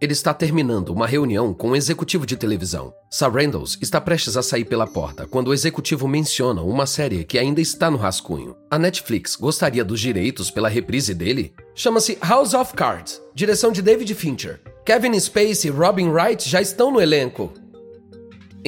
Ele 0.00 0.14
está 0.14 0.32
terminando 0.32 0.88
uma 0.88 1.06
reunião 1.06 1.52
com 1.52 1.68
um 1.68 1.76
executivo 1.76 2.24
de 2.24 2.34
televisão. 2.34 2.94
Sarandals 3.10 3.76
está 3.82 4.00
prestes 4.00 4.38
a 4.38 4.42
sair 4.42 4.64
pela 4.64 4.86
porta 4.86 5.26
quando 5.26 5.48
o 5.48 5.54
executivo 5.54 6.08
menciona 6.08 6.62
uma 6.62 6.86
série 6.86 7.24
que 7.24 7.38
ainda 7.38 7.60
está 7.60 7.90
no 7.90 7.98
rascunho. 7.98 8.56
A 8.70 8.78
Netflix 8.78 9.36
gostaria 9.36 9.84
dos 9.84 10.00
direitos 10.00 10.50
pela 10.50 10.70
reprise 10.70 11.12
dele? 11.12 11.52
Chama-se 11.74 12.16
House 12.22 12.54
of 12.54 12.72
Cards, 12.72 13.20
direção 13.34 13.70
de 13.70 13.82
David 13.82 14.14
Fincher. 14.14 14.62
Kevin 14.86 15.20
Spacey 15.20 15.70
e 15.70 15.74
Robin 15.74 16.08
Wright 16.08 16.48
já 16.48 16.62
estão 16.62 16.90
no 16.90 17.02
elenco. 17.02 17.52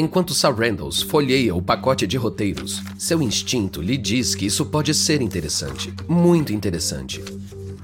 Enquanto 0.01 0.33
Sarandals 0.33 1.03
folheia 1.03 1.53
o 1.57 1.61
pacote 1.61 2.07
de 2.07 2.17
roteiros, 2.17 2.81
seu 2.97 3.21
instinto 3.21 3.83
lhe 3.83 3.97
diz 3.97 4.33
que 4.33 4.47
isso 4.47 4.65
pode 4.65 4.95
ser 4.95 5.21
interessante, 5.21 5.93
muito 6.07 6.53
interessante. 6.53 7.21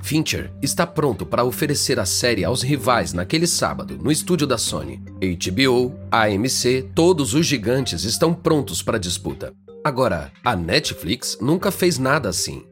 Fincher 0.01 0.53
está 0.63 0.87
pronto 0.87 1.27
para 1.27 1.43
oferecer 1.43 1.99
a 1.99 2.05
série 2.05 2.45
aos 2.45 2.63
rivais 2.63 3.13
naquele 3.13 3.49
sábado, 3.49 3.99
no 4.01 4.13
estúdio 4.13 4.47
da 4.47 4.57
Sony. 4.57 5.03
HBO, 5.21 5.93
AMC, 6.09 6.89
todos 6.95 7.35
os 7.35 7.45
gigantes 7.45 8.05
estão 8.05 8.33
prontos 8.33 8.81
para 8.81 8.97
a 8.97 9.01
disputa. 9.01 9.53
Agora, 9.83 10.31
a 10.45 10.55
Netflix 10.55 11.37
nunca 11.41 11.73
fez 11.73 11.99
nada 11.99 12.29
assim. 12.29 12.63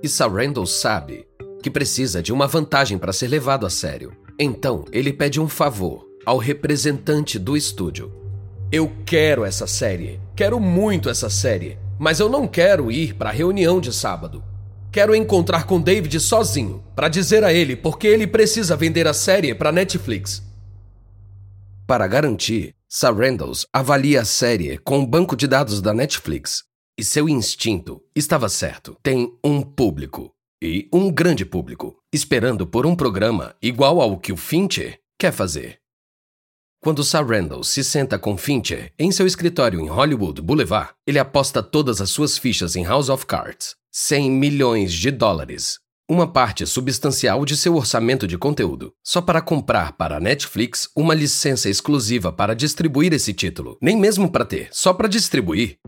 E 0.00 0.08
Sarandals 0.08 0.70
sabe 0.70 1.26
que 1.60 1.72
precisa 1.72 2.22
de 2.22 2.32
uma 2.32 2.46
vantagem 2.46 2.98
para 2.98 3.12
ser 3.12 3.26
levado 3.26 3.66
a 3.66 3.70
sério. 3.70 4.12
Então, 4.38 4.84
ele 4.92 5.12
pede 5.12 5.40
um 5.40 5.48
favor 5.48 6.06
ao 6.24 6.38
representante 6.38 7.36
do 7.36 7.56
estúdio 7.56 8.25
eu 8.70 8.92
quero 9.04 9.44
essa 9.44 9.66
série. 9.66 10.20
Quero 10.34 10.58
muito 10.58 11.08
essa 11.08 11.30
série. 11.30 11.78
Mas 11.98 12.20
eu 12.20 12.28
não 12.28 12.46
quero 12.46 12.90
ir 12.90 13.14
para 13.14 13.30
a 13.30 13.32
reunião 13.32 13.80
de 13.80 13.92
sábado. 13.92 14.42
Quero 14.92 15.14
encontrar 15.14 15.64
com 15.64 15.80
David 15.80 16.18
sozinho 16.20 16.82
para 16.94 17.08
dizer 17.08 17.44
a 17.44 17.52
ele 17.52 17.76
porque 17.76 18.06
ele 18.06 18.26
precisa 18.26 18.76
vender 18.76 19.06
a 19.06 19.14
série 19.14 19.54
para 19.54 19.72
Netflix. 19.72 20.42
Para 21.86 22.06
garantir, 22.06 22.74
Sarandals 22.88 23.66
avalia 23.72 24.22
a 24.22 24.24
série 24.24 24.78
com 24.78 25.00
o 25.00 25.06
banco 25.06 25.36
de 25.36 25.46
dados 25.46 25.80
da 25.80 25.94
Netflix. 25.94 26.64
E 26.98 27.04
seu 27.04 27.28
instinto 27.28 28.02
estava 28.14 28.48
certo. 28.48 28.96
Tem 29.02 29.30
um 29.44 29.62
público. 29.62 30.32
E 30.62 30.88
um 30.92 31.10
grande 31.10 31.44
público. 31.44 31.96
Esperando 32.12 32.66
por 32.66 32.86
um 32.86 32.96
programa 32.96 33.54
igual 33.60 34.00
ao 34.00 34.18
que 34.18 34.32
o 34.32 34.36
Fincher 34.36 34.98
quer 35.18 35.30
fazer. 35.30 35.78
Quando 36.82 37.02
Sarandel 37.02 37.64
se 37.64 37.82
senta 37.82 38.18
com 38.18 38.36
Fincher 38.36 38.92
em 38.98 39.10
seu 39.10 39.26
escritório 39.26 39.80
em 39.80 39.88
Hollywood 39.88 40.40
Boulevard, 40.40 40.90
ele 41.06 41.18
aposta 41.18 41.62
todas 41.62 42.00
as 42.00 42.10
suas 42.10 42.38
fichas 42.38 42.76
em 42.76 42.84
House 42.84 43.08
of 43.08 43.26
Cards. 43.26 43.74
100 43.90 44.30
milhões 44.30 44.92
de 44.92 45.10
dólares. 45.10 45.80
Uma 46.08 46.30
parte 46.30 46.64
substancial 46.64 47.44
de 47.44 47.56
seu 47.56 47.74
orçamento 47.74 48.28
de 48.28 48.38
conteúdo, 48.38 48.92
só 49.02 49.20
para 49.20 49.40
comprar 49.40 49.92
para 49.92 50.18
a 50.18 50.20
Netflix 50.20 50.88
uma 50.94 51.14
licença 51.14 51.68
exclusiva 51.68 52.30
para 52.30 52.54
distribuir 52.54 53.12
esse 53.12 53.32
título. 53.32 53.76
Nem 53.82 53.96
mesmo 53.96 54.30
para 54.30 54.44
ter, 54.44 54.68
só 54.70 54.92
para 54.92 55.08
distribuir. 55.08 55.78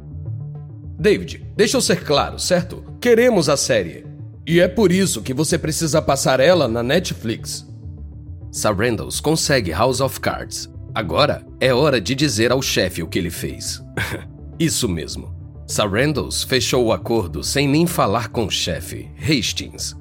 David, 0.98 1.46
deixa 1.54 1.76
eu 1.76 1.80
ser 1.80 2.02
claro, 2.02 2.40
certo? 2.40 2.82
Queremos 3.00 3.48
a 3.48 3.56
série. 3.56 4.04
E 4.44 4.58
é 4.58 4.66
por 4.66 4.90
isso 4.90 5.22
que 5.22 5.32
você 5.32 5.56
precisa 5.56 6.02
passar 6.02 6.40
ela 6.40 6.66
na 6.66 6.82
Netflix. 6.82 7.64
Sarandels 8.50 9.20
consegue 9.20 9.70
House 9.70 10.00
of 10.00 10.18
Cards, 10.18 10.68
Agora 10.98 11.46
é 11.60 11.72
hora 11.72 12.00
de 12.00 12.12
dizer 12.12 12.50
ao 12.50 12.60
chefe 12.60 13.04
o 13.04 13.06
que 13.06 13.20
ele 13.20 13.30
fez. 13.30 13.80
Isso 14.58 14.88
mesmo. 14.88 15.32
Sarandels 15.64 16.42
fechou 16.42 16.86
o 16.86 16.92
acordo 16.92 17.44
sem 17.44 17.68
nem 17.68 17.86
falar 17.86 18.30
com 18.30 18.46
o 18.46 18.50
chefe, 18.50 19.08
Hastings. 19.16 19.96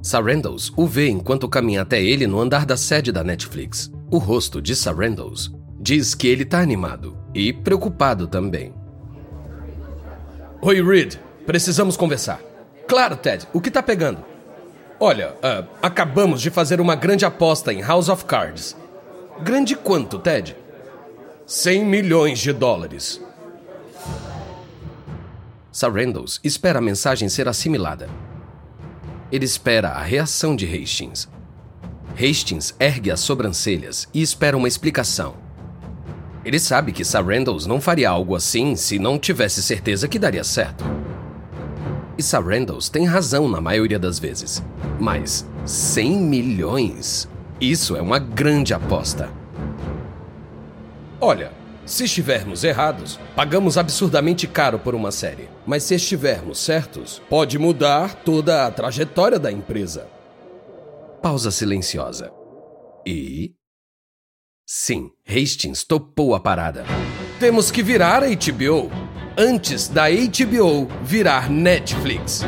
Sarandels 0.00 0.72
o 0.76 0.86
vê 0.86 1.08
enquanto 1.08 1.48
caminha 1.48 1.82
até 1.82 2.00
ele 2.00 2.28
no 2.28 2.38
andar 2.38 2.64
da 2.64 2.76
sede 2.76 3.10
da 3.10 3.24
Netflix. 3.24 3.90
O 4.12 4.18
rosto 4.18 4.62
de 4.62 4.76
Sarandels 4.76 5.50
diz 5.80 6.14
que 6.14 6.28
ele 6.28 6.44
tá 6.44 6.60
animado 6.60 7.18
e 7.34 7.52
preocupado 7.52 8.28
também. 8.28 8.72
Oi, 10.62 10.80
Reed. 10.80 11.16
Precisamos 11.44 11.96
conversar. 11.96 12.40
Claro, 12.86 13.16
Ted. 13.16 13.44
O 13.52 13.60
que 13.60 13.72
tá 13.72 13.82
pegando? 13.82 14.22
Olha, 15.00 15.32
uh, 15.32 15.66
acabamos 15.82 16.40
de 16.40 16.48
fazer 16.48 16.80
uma 16.80 16.94
grande 16.94 17.24
aposta 17.24 17.72
em 17.72 17.82
House 17.82 18.08
of 18.08 18.24
Cards. 18.24 18.76
Grande 19.42 19.74
quanto, 19.74 20.18
Ted? 20.18 20.54
100 21.46 21.84
milhões 21.84 22.38
de 22.38 22.52
dólares. 22.52 23.20
Sarandles 25.72 26.38
espera 26.44 26.78
a 26.78 26.82
mensagem 26.82 27.28
ser 27.28 27.48
assimilada. 27.48 28.08
Ele 29.32 29.46
espera 29.46 29.90
a 29.90 30.02
reação 30.02 30.54
de 30.54 30.66
Hastings. 30.66 31.26
Hastings 32.14 32.74
ergue 32.78 33.10
as 33.10 33.20
sobrancelhas 33.20 34.08
e 34.12 34.20
espera 34.20 34.56
uma 34.56 34.68
explicação. 34.68 35.34
Ele 36.44 36.58
sabe 36.58 36.92
que 36.92 37.04
Sarandles 37.04 37.64
não 37.64 37.80
faria 37.80 38.10
algo 38.10 38.36
assim 38.36 38.76
se 38.76 38.98
não 38.98 39.18
tivesse 39.18 39.62
certeza 39.62 40.06
que 40.06 40.18
daria 40.18 40.44
certo. 40.44 40.84
E 42.18 42.22
Sarandles 42.22 42.90
tem 42.90 43.06
razão 43.06 43.48
na 43.48 43.60
maioria 43.60 43.98
das 43.98 44.18
vezes. 44.18 44.62
Mas 45.00 45.48
100 45.64 46.18
milhões? 46.18 47.28
Isso 47.60 47.94
é 47.94 48.00
uma 48.00 48.18
grande 48.18 48.72
aposta. 48.72 49.30
Olha, 51.20 51.52
se 51.84 52.04
estivermos 52.04 52.64
errados, 52.64 53.20
pagamos 53.36 53.76
absurdamente 53.76 54.46
caro 54.46 54.78
por 54.78 54.94
uma 54.94 55.12
série. 55.12 55.50
Mas 55.66 55.82
se 55.82 55.94
estivermos 55.94 56.58
certos, 56.58 57.20
pode 57.28 57.58
mudar 57.58 58.14
toda 58.14 58.66
a 58.66 58.70
trajetória 58.70 59.38
da 59.38 59.52
empresa. 59.52 60.08
Pausa 61.20 61.50
silenciosa. 61.50 62.32
E. 63.06 63.52
Sim, 64.66 65.10
Hastings 65.28 65.84
topou 65.84 66.34
a 66.34 66.40
parada. 66.40 66.86
Temos 67.38 67.70
que 67.70 67.82
virar 67.82 68.22
a 68.22 68.28
HBO 68.28 68.90
antes 69.36 69.86
da 69.86 70.04
HBO 70.08 70.86
virar 71.02 71.50
Netflix. 71.50 72.42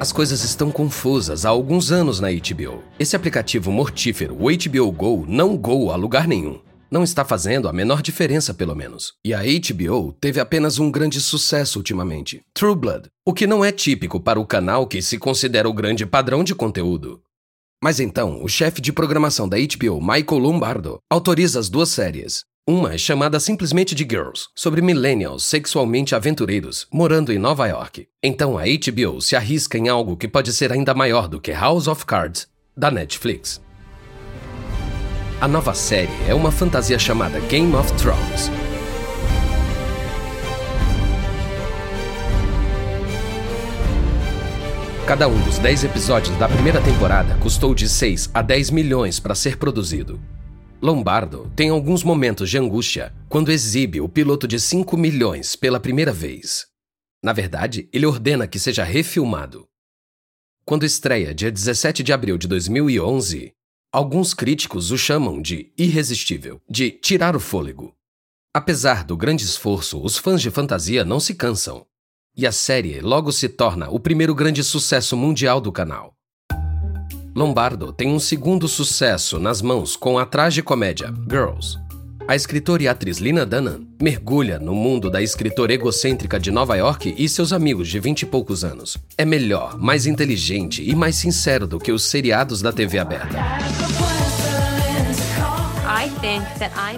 As 0.00 0.12
coisas 0.12 0.42
estão 0.42 0.72
confusas 0.72 1.44
há 1.44 1.50
alguns 1.50 1.92
anos 1.92 2.20
na 2.20 2.28
HBO. 2.30 2.82
Esse 2.98 3.14
aplicativo 3.14 3.70
mortífero, 3.70 4.34
o 4.34 4.46
HBO 4.46 4.90
Go, 4.90 5.26
não 5.28 5.58
go 5.58 5.90
a 5.90 5.96
lugar 5.96 6.26
nenhum. 6.26 6.58
Não 6.90 7.04
está 7.04 7.22
fazendo 7.22 7.68
a 7.68 7.72
menor 7.72 8.00
diferença, 8.00 8.54
pelo 8.54 8.74
menos. 8.74 9.12
E 9.22 9.34
a 9.34 9.40
HBO 9.42 10.14
teve 10.18 10.40
apenas 10.40 10.78
um 10.78 10.90
grande 10.90 11.20
sucesso 11.20 11.78
ultimamente: 11.78 12.40
True 12.54 12.74
Blood, 12.74 13.10
o 13.26 13.34
que 13.34 13.46
não 13.46 13.62
é 13.62 13.70
típico 13.70 14.18
para 14.18 14.40
o 14.40 14.46
canal 14.46 14.86
que 14.86 15.02
se 15.02 15.18
considera 15.18 15.68
o 15.68 15.74
grande 15.74 16.06
padrão 16.06 16.42
de 16.42 16.54
conteúdo. 16.54 17.20
Mas 17.84 18.00
então, 18.00 18.42
o 18.42 18.48
chefe 18.48 18.80
de 18.80 18.94
programação 18.94 19.46
da 19.46 19.58
HBO, 19.58 20.00
Michael 20.00 20.40
Lombardo, 20.40 20.98
autoriza 21.10 21.60
as 21.60 21.68
duas 21.68 21.90
séries. 21.90 22.46
Uma 22.72 22.94
é 22.94 22.98
chamada 22.98 23.40
simplesmente 23.40 23.96
de 23.96 24.04
Girls, 24.04 24.46
sobre 24.54 24.80
millennials 24.80 25.42
sexualmente 25.42 26.14
aventureiros 26.14 26.86
morando 26.92 27.32
em 27.32 27.36
Nova 27.36 27.66
York. 27.66 28.06
Então 28.22 28.56
a 28.56 28.62
HBO 28.62 29.20
se 29.20 29.34
arrisca 29.34 29.76
em 29.76 29.88
algo 29.88 30.16
que 30.16 30.28
pode 30.28 30.52
ser 30.52 30.70
ainda 30.72 30.94
maior 30.94 31.26
do 31.26 31.40
que 31.40 31.50
House 31.50 31.88
of 31.88 32.06
Cards, 32.06 32.46
da 32.76 32.88
Netflix. 32.88 33.60
A 35.40 35.48
nova 35.48 35.74
série 35.74 36.12
é 36.28 36.32
uma 36.32 36.52
fantasia 36.52 36.96
chamada 36.96 37.40
Game 37.40 37.74
of 37.74 37.92
Thrones. 37.94 38.48
Cada 45.08 45.26
um 45.26 45.40
dos 45.40 45.58
10 45.58 45.82
episódios 45.82 46.36
da 46.36 46.48
primeira 46.48 46.80
temporada 46.80 47.34
custou 47.40 47.74
de 47.74 47.88
6 47.88 48.30
a 48.32 48.40
10 48.40 48.70
milhões 48.70 49.18
para 49.18 49.34
ser 49.34 49.56
produzido. 49.56 50.20
Lombardo 50.82 51.50
tem 51.54 51.68
alguns 51.68 52.02
momentos 52.02 52.48
de 52.48 52.58
angústia 52.58 53.14
quando 53.28 53.52
exibe 53.52 54.00
o 54.00 54.08
piloto 54.08 54.48
de 54.48 54.58
5 54.58 54.96
milhões 54.96 55.54
pela 55.54 55.78
primeira 55.78 56.12
vez. 56.12 56.66
Na 57.22 57.32
verdade, 57.32 57.88
ele 57.92 58.06
ordena 58.06 58.46
que 58.46 58.58
seja 58.58 58.82
refilmado. 58.82 59.68
Quando 60.64 60.86
estreia 60.86 61.34
dia 61.34 61.50
17 61.50 62.02
de 62.02 62.12
abril 62.12 62.38
de 62.38 62.48
2011, 62.48 63.52
Alguns 63.92 64.32
críticos 64.34 64.92
o 64.92 64.96
chamam 64.96 65.42
de 65.42 65.72
irresistível, 65.76 66.62
de 66.70 66.92
tirar 66.92 67.34
o 67.34 67.40
fôlego. 67.40 67.92
Apesar 68.54 69.02
do 69.02 69.16
grande 69.16 69.44
esforço, 69.44 70.00
os 70.00 70.16
fãs 70.16 70.40
de 70.40 70.48
fantasia 70.48 71.04
não 71.04 71.18
se 71.18 71.34
cansam. 71.34 71.84
E 72.36 72.46
a 72.46 72.52
série 72.52 73.00
logo 73.00 73.32
se 73.32 73.48
torna 73.48 73.90
o 73.90 73.98
primeiro 73.98 74.32
grande 74.32 74.62
sucesso 74.62 75.16
mundial 75.16 75.60
do 75.60 75.72
canal. 75.72 76.14
Lombardo 77.34 77.92
tem 77.92 78.08
um 78.08 78.18
segundo 78.18 78.66
sucesso 78.66 79.38
nas 79.38 79.62
mãos 79.62 79.94
com 79.94 80.18
a 80.18 80.26
tragicomédia 80.26 81.14
Girls, 81.28 81.78
a 82.26 82.34
escritora 82.34 82.82
e 82.82 82.88
atriz 82.88 83.18
Lina 83.18 83.46
Dunham 83.46 83.86
mergulha 84.00 84.58
no 84.58 84.74
mundo 84.74 85.10
da 85.10 85.22
escritora 85.22 85.72
egocêntrica 85.72 86.38
de 86.40 86.50
Nova 86.50 86.76
York 86.76 87.14
e 87.16 87.28
seus 87.28 87.52
amigos 87.52 87.88
de 87.88 87.98
vinte 88.00 88.22
e 88.22 88.26
poucos 88.26 88.64
anos. 88.64 88.96
É 89.16 89.24
melhor, 89.24 89.78
mais 89.78 90.06
inteligente 90.06 90.82
e 90.82 90.94
mais 90.94 91.16
sincero 91.16 91.66
do 91.66 91.78
que 91.78 91.92
os 91.92 92.04
seriados 92.04 92.60
da 92.62 92.72
TV 92.72 92.98
aberta. 92.98 93.36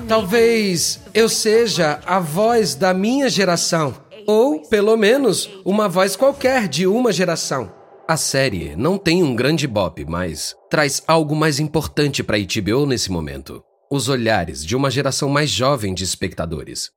Talvez 0.09 1.01
eu 1.13 1.29
seja 1.29 2.01
a 2.07 2.19
voz 2.21 2.75
da 2.75 2.93
minha 2.93 3.29
geração, 3.29 3.95
ou 4.27 4.61
pelo 4.69 4.97
menos 4.97 5.49
uma 5.65 5.89
voz 5.89 6.17
qualquer 6.17 6.69
de 6.69 6.87
uma 6.87 7.13
geração. 7.13 7.82
A 8.13 8.17
série 8.19 8.77
não 8.77 8.99
tem 8.99 9.23
um 9.23 9.35
grande 9.35 9.67
bop, 9.67 10.05
mas 10.05 10.55
traz 10.69 11.03
algo 11.09 11.35
mais 11.35 11.59
importante 11.59 12.23
para 12.23 12.37
HBO 12.37 12.85
nesse 12.85 13.11
momento 13.11 13.65
os 13.91 14.07
olhares 14.07 14.63
de 14.63 14.77
uma 14.77 14.91
geração 14.91 15.31
mais 15.31 15.49
jovem 15.49 15.95
de 15.95 16.05
espectadores. 16.05 16.91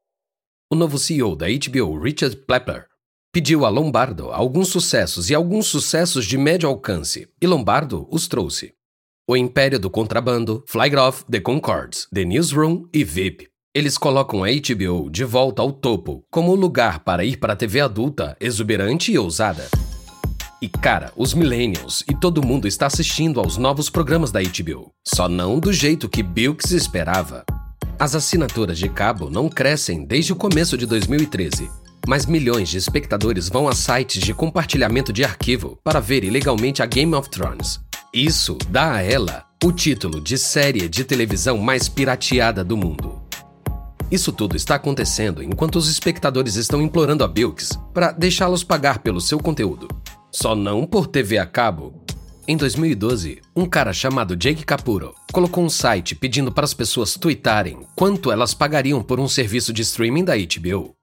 O 0.69 0.75
novo 0.75 0.97
CEO 0.97 1.34
da 1.34 1.45
HBO, 1.47 1.97
Richard 1.97 2.36
Plepler, 2.45 2.88
pediu 3.32 3.65
a 3.65 3.69
Lombardo 3.69 4.30
alguns 4.30 4.67
sucessos 4.67 5.30
e 5.30 5.34
alguns 5.34 5.67
sucessos 5.67 6.25
de 6.25 6.38
médio 6.38 6.67
alcance, 6.67 7.30
e 7.41 7.47
Lombardo 7.47 8.06
os 8.12 8.28
trouxe. 8.28 8.73
O 9.25 9.38
Império 9.38 9.80
do 9.80 9.89
Contrabando, 9.89 10.65
Off, 10.99 11.23
The 11.32 11.39
Concords, 11.39 12.10
The 12.13 12.25
Newsroom 12.25 12.89
e 12.93 13.06
VIP. 13.06 13.47
Eles 13.73 13.97
colocam 13.97 14.43
a 14.43 14.47
HBO 14.49 15.10
de 15.10 15.23
volta 15.23 15.62
ao 15.62 15.71
topo 15.71 16.25
como 16.30 16.51
o 16.51 16.56
lugar 16.56 17.06
para 17.06 17.23
ir 17.23 17.38
para 17.38 17.54
a 17.54 17.56
TV 17.56 17.80
adulta, 17.80 18.36
exuberante 18.41 19.13
e 19.13 19.17
ousada. 19.17 19.69
E 20.62 20.70
cara, 20.70 21.12
os 21.15 21.34
millennials 21.34 22.04
e 22.10 22.15
todo 22.15 22.46
mundo 22.46 22.68
está 22.68 22.88
assistindo 22.88 23.39
aos 23.39 23.58
novos 23.58 23.89
programas 23.89 24.32
da 24.32 24.41
HBO. 24.41 24.91
Só 25.06 25.28
não 25.28 25.60
do 25.60 25.74
jeito 25.74 26.08
que 26.08 26.24
Bilks 26.24 26.72
esperava. 26.72 27.46
As 28.00 28.15
assinaturas 28.15 28.78
de 28.78 28.89
cabo 28.89 29.30
não 29.30 29.50
crescem 29.50 30.06
desde 30.06 30.34
o 30.34 30.36
começo 30.36 30.78
de 30.78 30.86
2013, 30.86 31.70
mas 32.08 32.26
milhões 32.26 32.70
de 32.70 32.78
espectadores 32.78 33.50
vão 33.50 33.68
a 33.68 33.76
sites 33.76 34.22
de 34.22 34.34
compartilhamento 34.34 35.12
de 35.12 35.24
arquivo 35.24 35.78
para 35.84 36.00
ver 36.00 36.24
ilegalmente 36.24 36.82
a 36.82 36.86
Game 36.86 37.13
of 37.15 37.30
Thrones. 37.30 37.80
Isso 38.13 38.58
dá 38.70 38.94
a 38.94 39.02
ela 39.02 39.46
o 39.63 39.72
título 39.72 40.22
de 40.22 40.38
série 40.38 40.88
de 40.88 41.04
televisão 41.04 41.58
mais 41.58 41.89
pirateada 41.89 42.63
do 42.63 42.78
mundo. 42.78 43.22
Isso 44.12 44.32
tudo 44.32 44.56
está 44.56 44.76
acontecendo 44.76 45.41
enquanto 45.41 45.78
os 45.78 45.89
espectadores 45.89 46.56
estão 46.56 46.82
implorando 46.82 47.24
a 47.24 47.28
Bilks 47.28 47.72
para 47.94 48.12
deixá-los 48.12 48.63
pagar 48.63 49.00
pelo 49.00 49.20
seu 49.20 49.39
conteúdo. 49.39 49.88
Só 50.36 50.54
não 50.54 50.86
por 50.86 51.08
TV 51.08 51.38
a 51.38 51.45
cabo. 51.45 52.04
Em 52.45 52.58
2012, 52.58 53.41
um 53.56 53.65
cara 53.65 53.93
chamado 53.93 54.36
Jake 54.36 54.65
Capuro 54.65 55.15
colocou 55.32 55.63
um 55.63 55.69
site 55.69 56.13
pedindo 56.13 56.52
para 56.52 56.65
as 56.65 56.74
pessoas 56.74 57.13
tweetarem 57.13 57.88
quanto 57.95 58.30
elas 58.30 58.54
pagariam 58.54 59.02
por 59.02 59.17
um 59.17 59.30
serviço 59.30 59.71
de 59.71 59.82
streaming 59.82 60.26
da 60.26 60.34
HBO. 60.36 60.93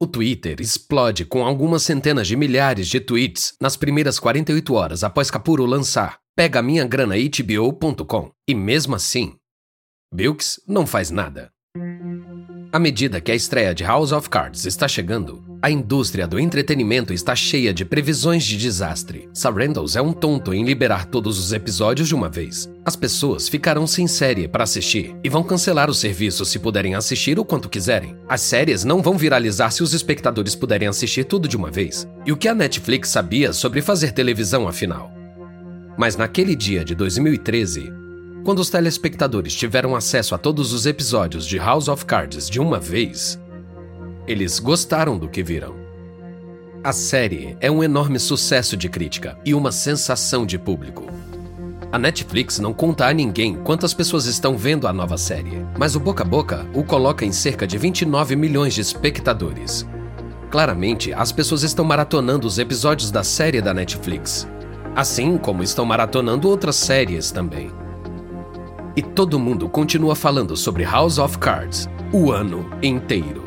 O 0.00 0.08
Twitter 0.08 0.60
explode 0.60 1.24
com 1.24 1.46
algumas 1.46 1.84
centenas 1.84 2.26
de 2.26 2.34
milhares 2.34 2.88
de 2.88 2.98
tweets 2.98 3.54
nas 3.60 3.76
primeiras 3.76 4.18
48 4.18 4.74
horas 4.74 5.04
após 5.04 5.30
Capuro 5.30 5.64
lançar 5.64 6.18
Pega 6.36 6.60
minha 6.60 6.84
grana 6.84 7.14
HBO.com. 7.14 8.32
E 8.48 8.56
mesmo 8.56 8.96
assim, 8.96 9.36
Bilks 10.12 10.60
não 10.66 10.84
faz 10.84 11.12
nada. 11.12 11.52
À 12.74 12.78
medida 12.80 13.20
que 13.20 13.30
a 13.30 13.36
estreia 13.36 13.72
de 13.72 13.84
House 13.84 14.10
of 14.10 14.28
Cards 14.28 14.66
está 14.66 14.88
chegando, 14.88 15.44
a 15.62 15.70
indústria 15.70 16.26
do 16.26 16.40
entretenimento 16.40 17.14
está 17.14 17.32
cheia 17.36 17.72
de 17.72 17.84
previsões 17.84 18.42
de 18.42 18.56
desastre. 18.56 19.28
Sarandles 19.32 19.94
é 19.94 20.02
um 20.02 20.12
tonto 20.12 20.52
em 20.52 20.64
liberar 20.64 21.06
todos 21.06 21.38
os 21.38 21.52
episódios 21.52 22.08
de 22.08 22.16
uma 22.16 22.28
vez. 22.28 22.68
As 22.84 22.96
pessoas 22.96 23.48
ficarão 23.48 23.86
sem 23.86 24.08
série 24.08 24.48
para 24.48 24.64
assistir 24.64 25.14
e 25.22 25.28
vão 25.28 25.44
cancelar 25.44 25.88
o 25.88 25.94
serviço 25.94 26.44
se 26.44 26.58
puderem 26.58 26.96
assistir 26.96 27.38
o 27.38 27.44
quanto 27.44 27.68
quiserem. 27.68 28.16
As 28.28 28.40
séries 28.40 28.82
não 28.82 29.00
vão 29.00 29.16
viralizar 29.16 29.70
se 29.70 29.84
os 29.84 29.94
espectadores 29.94 30.56
puderem 30.56 30.88
assistir 30.88 31.22
tudo 31.22 31.46
de 31.46 31.56
uma 31.56 31.70
vez. 31.70 32.08
E 32.26 32.32
o 32.32 32.36
que 32.36 32.48
a 32.48 32.54
Netflix 32.56 33.08
sabia 33.10 33.52
sobre 33.52 33.82
fazer 33.82 34.10
televisão 34.10 34.66
afinal? 34.66 35.12
Mas 35.96 36.16
naquele 36.16 36.56
dia 36.56 36.84
de 36.84 36.96
2013, 36.96 37.92
quando 38.44 38.58
os 38.58 38.68
telespectadores 38.68 39.54
tiveram 39.54 39.96
acesso 39.96 40.34
a 40.34 40.38
todos 40.38 40.74
os 40.74 40.84
episódios 40.84 41.46
de 41.46 41.56
House 41.56 41.88
of 41.88 42.04
Cards 42.04 42.48
de 42.50 42.60
uma 42.60 42.78
vez, 42.78 43.40
eles 44.26 44.58
gostaram 44.58 45.18
do 45.18 45.28
que 45.28 45.42
viram. 45.42 45.74
A 46.82 46.92
série 46.92 47.56
é 47.58 47.70
um 47.70 47.82
enorme 47.82 48.18
sucesso 48.18 48.76
de 48.76 48.90
crítica 48.90 49.38
e 49.46 49.54
uma 49.54 49.72
sensação 49.72 50.44
de 50.44 50.58
público. 50.58 51.06
A 51.90 51.98
Netflix 51.98 52.58
não 52.58 52.74
conta 52.74 53.06
a 53.06 53.14
ninguém 53.14 53.54
quantas 53.54 53.94
pessoas 53.94 54.26
estão 54.26 54.58
vendo 54.58 54.86
a 54.86 54.92
nova 54.92 55.16
série, 55.16 55.64
mas 55.78 55.96
o 55.96 56.00
boca 56.00 56.22
a 56.22 56.26
boca 56.26 56.66
o 56.74 56.84
coloca 56.84 57.24
em 57.24 57.32
cerca 57.32 57.66
de 57.66 57.78
29 57.78 58.36
milhões 58.36 58.74
de 58.74 58.82
espectadores. 58.82 59.86
Claramente, 60.50 61.14
as 61.14 61.32
pessoas 61.32 61.62
estão 61.62 61.84
maratonando 61.84 62.46
os 62.46 62.58
episódios 62.58 63.10
da 63.10 63.24
série 63.24 63.62
da 63.62 63.72
Netflix, 63.72 64.46
assim 64.94 65.38
como 65.38 65.62
estão 65.62 65.86
maratonando 65.86 66.46
outras 66.46 66.76
séries 66.76 67.30
também. 67.30 67.83
E 68.96 69.02
todo 69.02 69.40
mundo 69.40 69.68
continua 69.68 70.14
falando 70.14 70.56
sobre 70.56 70.84
House 70.84 71.18
of 71.18 71.38
Cards 71.38 71.88
o 72.12 72.30
ano 72.30 72.70
inteiro. 72.80 73.42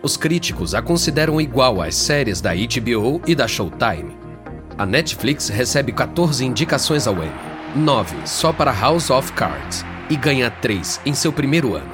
Os 0.00 0.16
críticos 0.16 0.72
a 0.72 0.80
consideram 0.80 1.40
igual 1.40 1.82
às 1.82 1.96
séries 1.96 2.40
da 2.40 2.52
HBO 2.54 3.20
e 3.26 3.34
da 3.34 3.48
Showtime. 3.48 4.16
A 4.78 4.86
Netflix 4.86 5.48
recebe 5.48 5.90
14 5.90 6.44
indicações 6.44 7.08
ao 7.08 7.16
Emmy, 7.16 7.32
9 7.74 8.18
só 8.24 8.52
para 8.52 8.72
House 8.72 9.10
of 9.10 9.32
Cards 9.32 9.84
e 10.08 10.14
ganha 10.14 10.48
3 10.48 11.00
em 11.04 11.12
seu 11.12 11.32
primeiro 11.32 11.74
ano. 11.74 11.90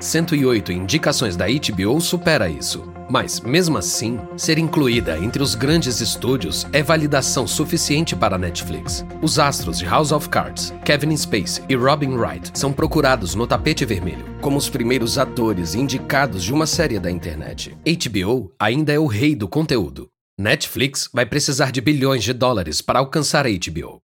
108 0.00 0.72
indicações 0.72 1.36
da 1.36 1.46
HBO 1.46 2.00
supera 2.00 2.48
isso. 2.48 2.93
Mas, 3.14 3.40
mesmo 3.40 3.78
assim, 3.78 4.18
ser 4.36 4.58
incluída 4.58 5.16
entre 5.16 5.40
os 5.40 5.54
grandes 5.54 6.00
estúdios 6.00 6.66
é 6.72 6.82
validação 6.82 7.46
suficiente 7.46 8.16
para 8.16 8.34
a 8.34 8.38
Netflix. 8.38 9.06
Os 9.22 9.38
astros 9.38 9.78
de 9.78 9.84
House 9.84 10.10
of 10.10 10.28
Cards, 10.28 10.74
Kevin 10.84 11.16
Spacey 11.16 11.62
e 11.68 11.76
Robin 11.76 12.16
Wright, 12.16 12.50
são 12.58 12.72
procurados 12.72 13.36
no 13.36 13.46
tapete 13.46 13.84
vermelho 13.84 14.24
como 14.40 14.56
os 14.56 14.68
primeiros 14.68 15.16
atores 15.16 15.76
indicados 15.76 16.42
de 16.42 16.52
uma 16.52 16.66
série 16.66 16.98
da 16.98 17.08
internet. 17.08 17.78
HBO 17.86 18.52
ainda 18.58 18.92
é 18.92 18.98
o 18.98 19.06
rei 19.06 19.36
do 19.36 19.46
conteúdo. 19.46 20.08
Netflix 20.36 21.08
vai 21.12 21.24
precisar 21.24 21.70
de 21.70 21.80
bilhões 21.80 22.24
de 22.24 22.32
dólares 22.32 22.80
para 22.80 22.98
alcançar 22.98 23.46
a 23.46 23.48
HBO. 23.48 24.00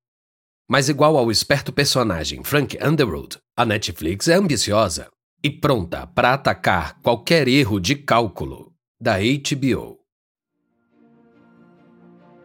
Mas 0.70 0.88
igual 0.88 1.18
ao 1.18 1.32
esperto 1.32 1.72
personagem 1.72 2.44
Frank 2.44 2.78
Underwood, 2.80 3.38
a 3.56 3.64
Netflix 3.64 4.28
é 4.28 4.34
ambiciosa 4.34 5.08
e 5.42 5.50
pronta 5.50 6.06
para 6.06 6.32
atacar 6.32 7.00
qualquer 7.02 7.48
erro 7.48 7.80
de 7.80 7.96
cálculo 7.96 8.69
da 9.00 9.16
HBO. 9.18 9.98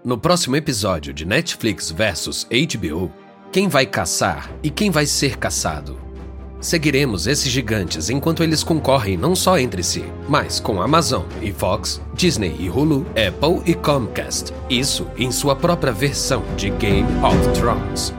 No 0.06 0.18
próximo 0.18 0.56
episódio 0.56 1.14
de 1.14 1.26
Netflix 1.26 1.92
vs 1.92 2.46
HBO, 2.46 3.12
quem 3.52 3.68
vai 3.68 3.86
caçar 3.86 4.50
e 4.64 4.70
quem 4.70 4.90
vai 4.90 5.06
ser 5.06 5.38
caçado? 5.38 6.00
Seguiremos 6.62 7.28
esses 7.28 7.52
gigantes 7.52 8.10
enquanto 8.10 8.42
eles 8.42 8.64
concorrem 8.64 9.18
não 9.18 9.36
só 9.36 9.60
entre 9.60 9.84
si, 9.84 10.06
mas 10.30 10.60
com 10.60 10.82
Amazon 10.82 11.26
e 11.42 11.52
Fox, 11.52 12.02
Disney 12.14 12.56
e 12.58 12.70
Hulu, 12.70 13.06
Apple 13.10 13.70
e 13.70 13.76
Comcast. 13.76 14.54
Isso 14.70 15.06
em 15.18 15.32
sua 15.32 15.56
própria 15.58 15.92
versão 15.92 16.42
de 16.56 16.70
Game 16.70 17.08
of 17.22 17.60
Thrones. 17.60 18.14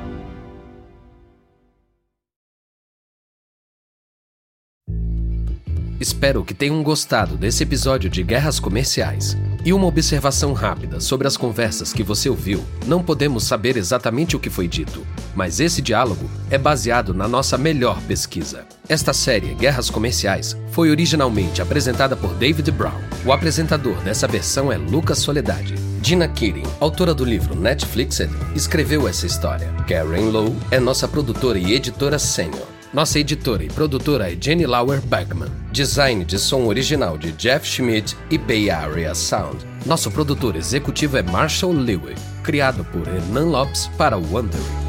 Espero 5.98 6.44
que 6.44 6.52
tenham 6.52 6.82
gostado 6.82 7.36
desse 7.38 7.62
episódio 7.62 8.10
de 8.10 8.22
Guerras 8.22 8.60
Comerciais. 8.60 9.36
E 9.64 9.72
uma 9.72 9.86
observação 9.86 10.52
rápida 10.52 11.00
sobre 11.00 11.26
as 11.26 11.36
conversas 11.36 11.92
que 11.92 12.02
você 12.02 12.28
ouviu. 12.28 12.62
Não 12.86 13.02
podemos 13.02 13.44
saber 13.44 13.76
exatamente 13.76 14.36
o 14.36 14.38
que 14.38 14.50
foi 14.50 14.68
dito, 14.68 15.06
mas 15.34 15.58
esse 15.58 15.80
diálogo 15.80 16.28
é 16.50 16.58
baseado 16.58 17.14
na 17.14 17.26
nossa 17.26 17.56
melhor 17.56 18.00
pesquisa. 18.02 18.66
Esta 18.88 19.12
série, 19.12 19.54
Guerras 19.54 19.88
Comerciais, 19.88 20.56
foi 20.70 20.90
originalmente 20.90 21.62
apresentada 21.62 22.14
por 22.14 22.34
David 22.34 22.70
Brown. 22.70 23.00
O 23.24 23.32
apresentador 23.32 23.96
dessa 24.02 24.28
versão 24.28 24.70
é 24.70 24.76
Lucas 24.76 25.18
Soledade. 25.18 25.74
Dina 26.00 26.28
Keating, 26.28 26.62
autora 26.78 27.14
do 27.14 27.24
livro 27.24 27.56
Netflixed, 27.56 28.30
escreveu 28.54 29.08
essa 29.08 29.26
história. 29.26 29.72
Karen 29.88 30.30
Lowe 30.30 30.54
é 30.70 30.78
nossa 30.78 31.08
produtora 31.08 31.58
e 31.58 31.72
editora 31.72 32.18
sênior. 32.18 32.75
Nossa 32.96 33.18
editora 33.18 33.62
e 33.62 33.68
produtora 33.68 34.32
é 34.32 34.38
Jenny 34.40 34.64
Lauer 34.64 35.02
Bergman. 35.02 35.50
Design 35.70 36.24
de 36.24 36.38
som 36.38 36.64
original 36.64 37.18
de 37.18 37.30
Jeff 37.32 37.66
Schmidt 37.66 38.16
e 38.30 38.38
Bay 38.38 38.70
Area 38.70 39.14
Sound. 39.14 39.66
Nosso 39.84 40.10
produtor 40.10 40.56
executivo 40.56 41.18
é 41.18 41.22
Marshall 41.22 41.74
Lewy, 41.74 42.14
criado 42.42 42.86
por 42.86 43.06
Hernan 43.06 43.50
Lopes 43.50 43.90
para 43.98 44.16
Wondering. 44.16 44.85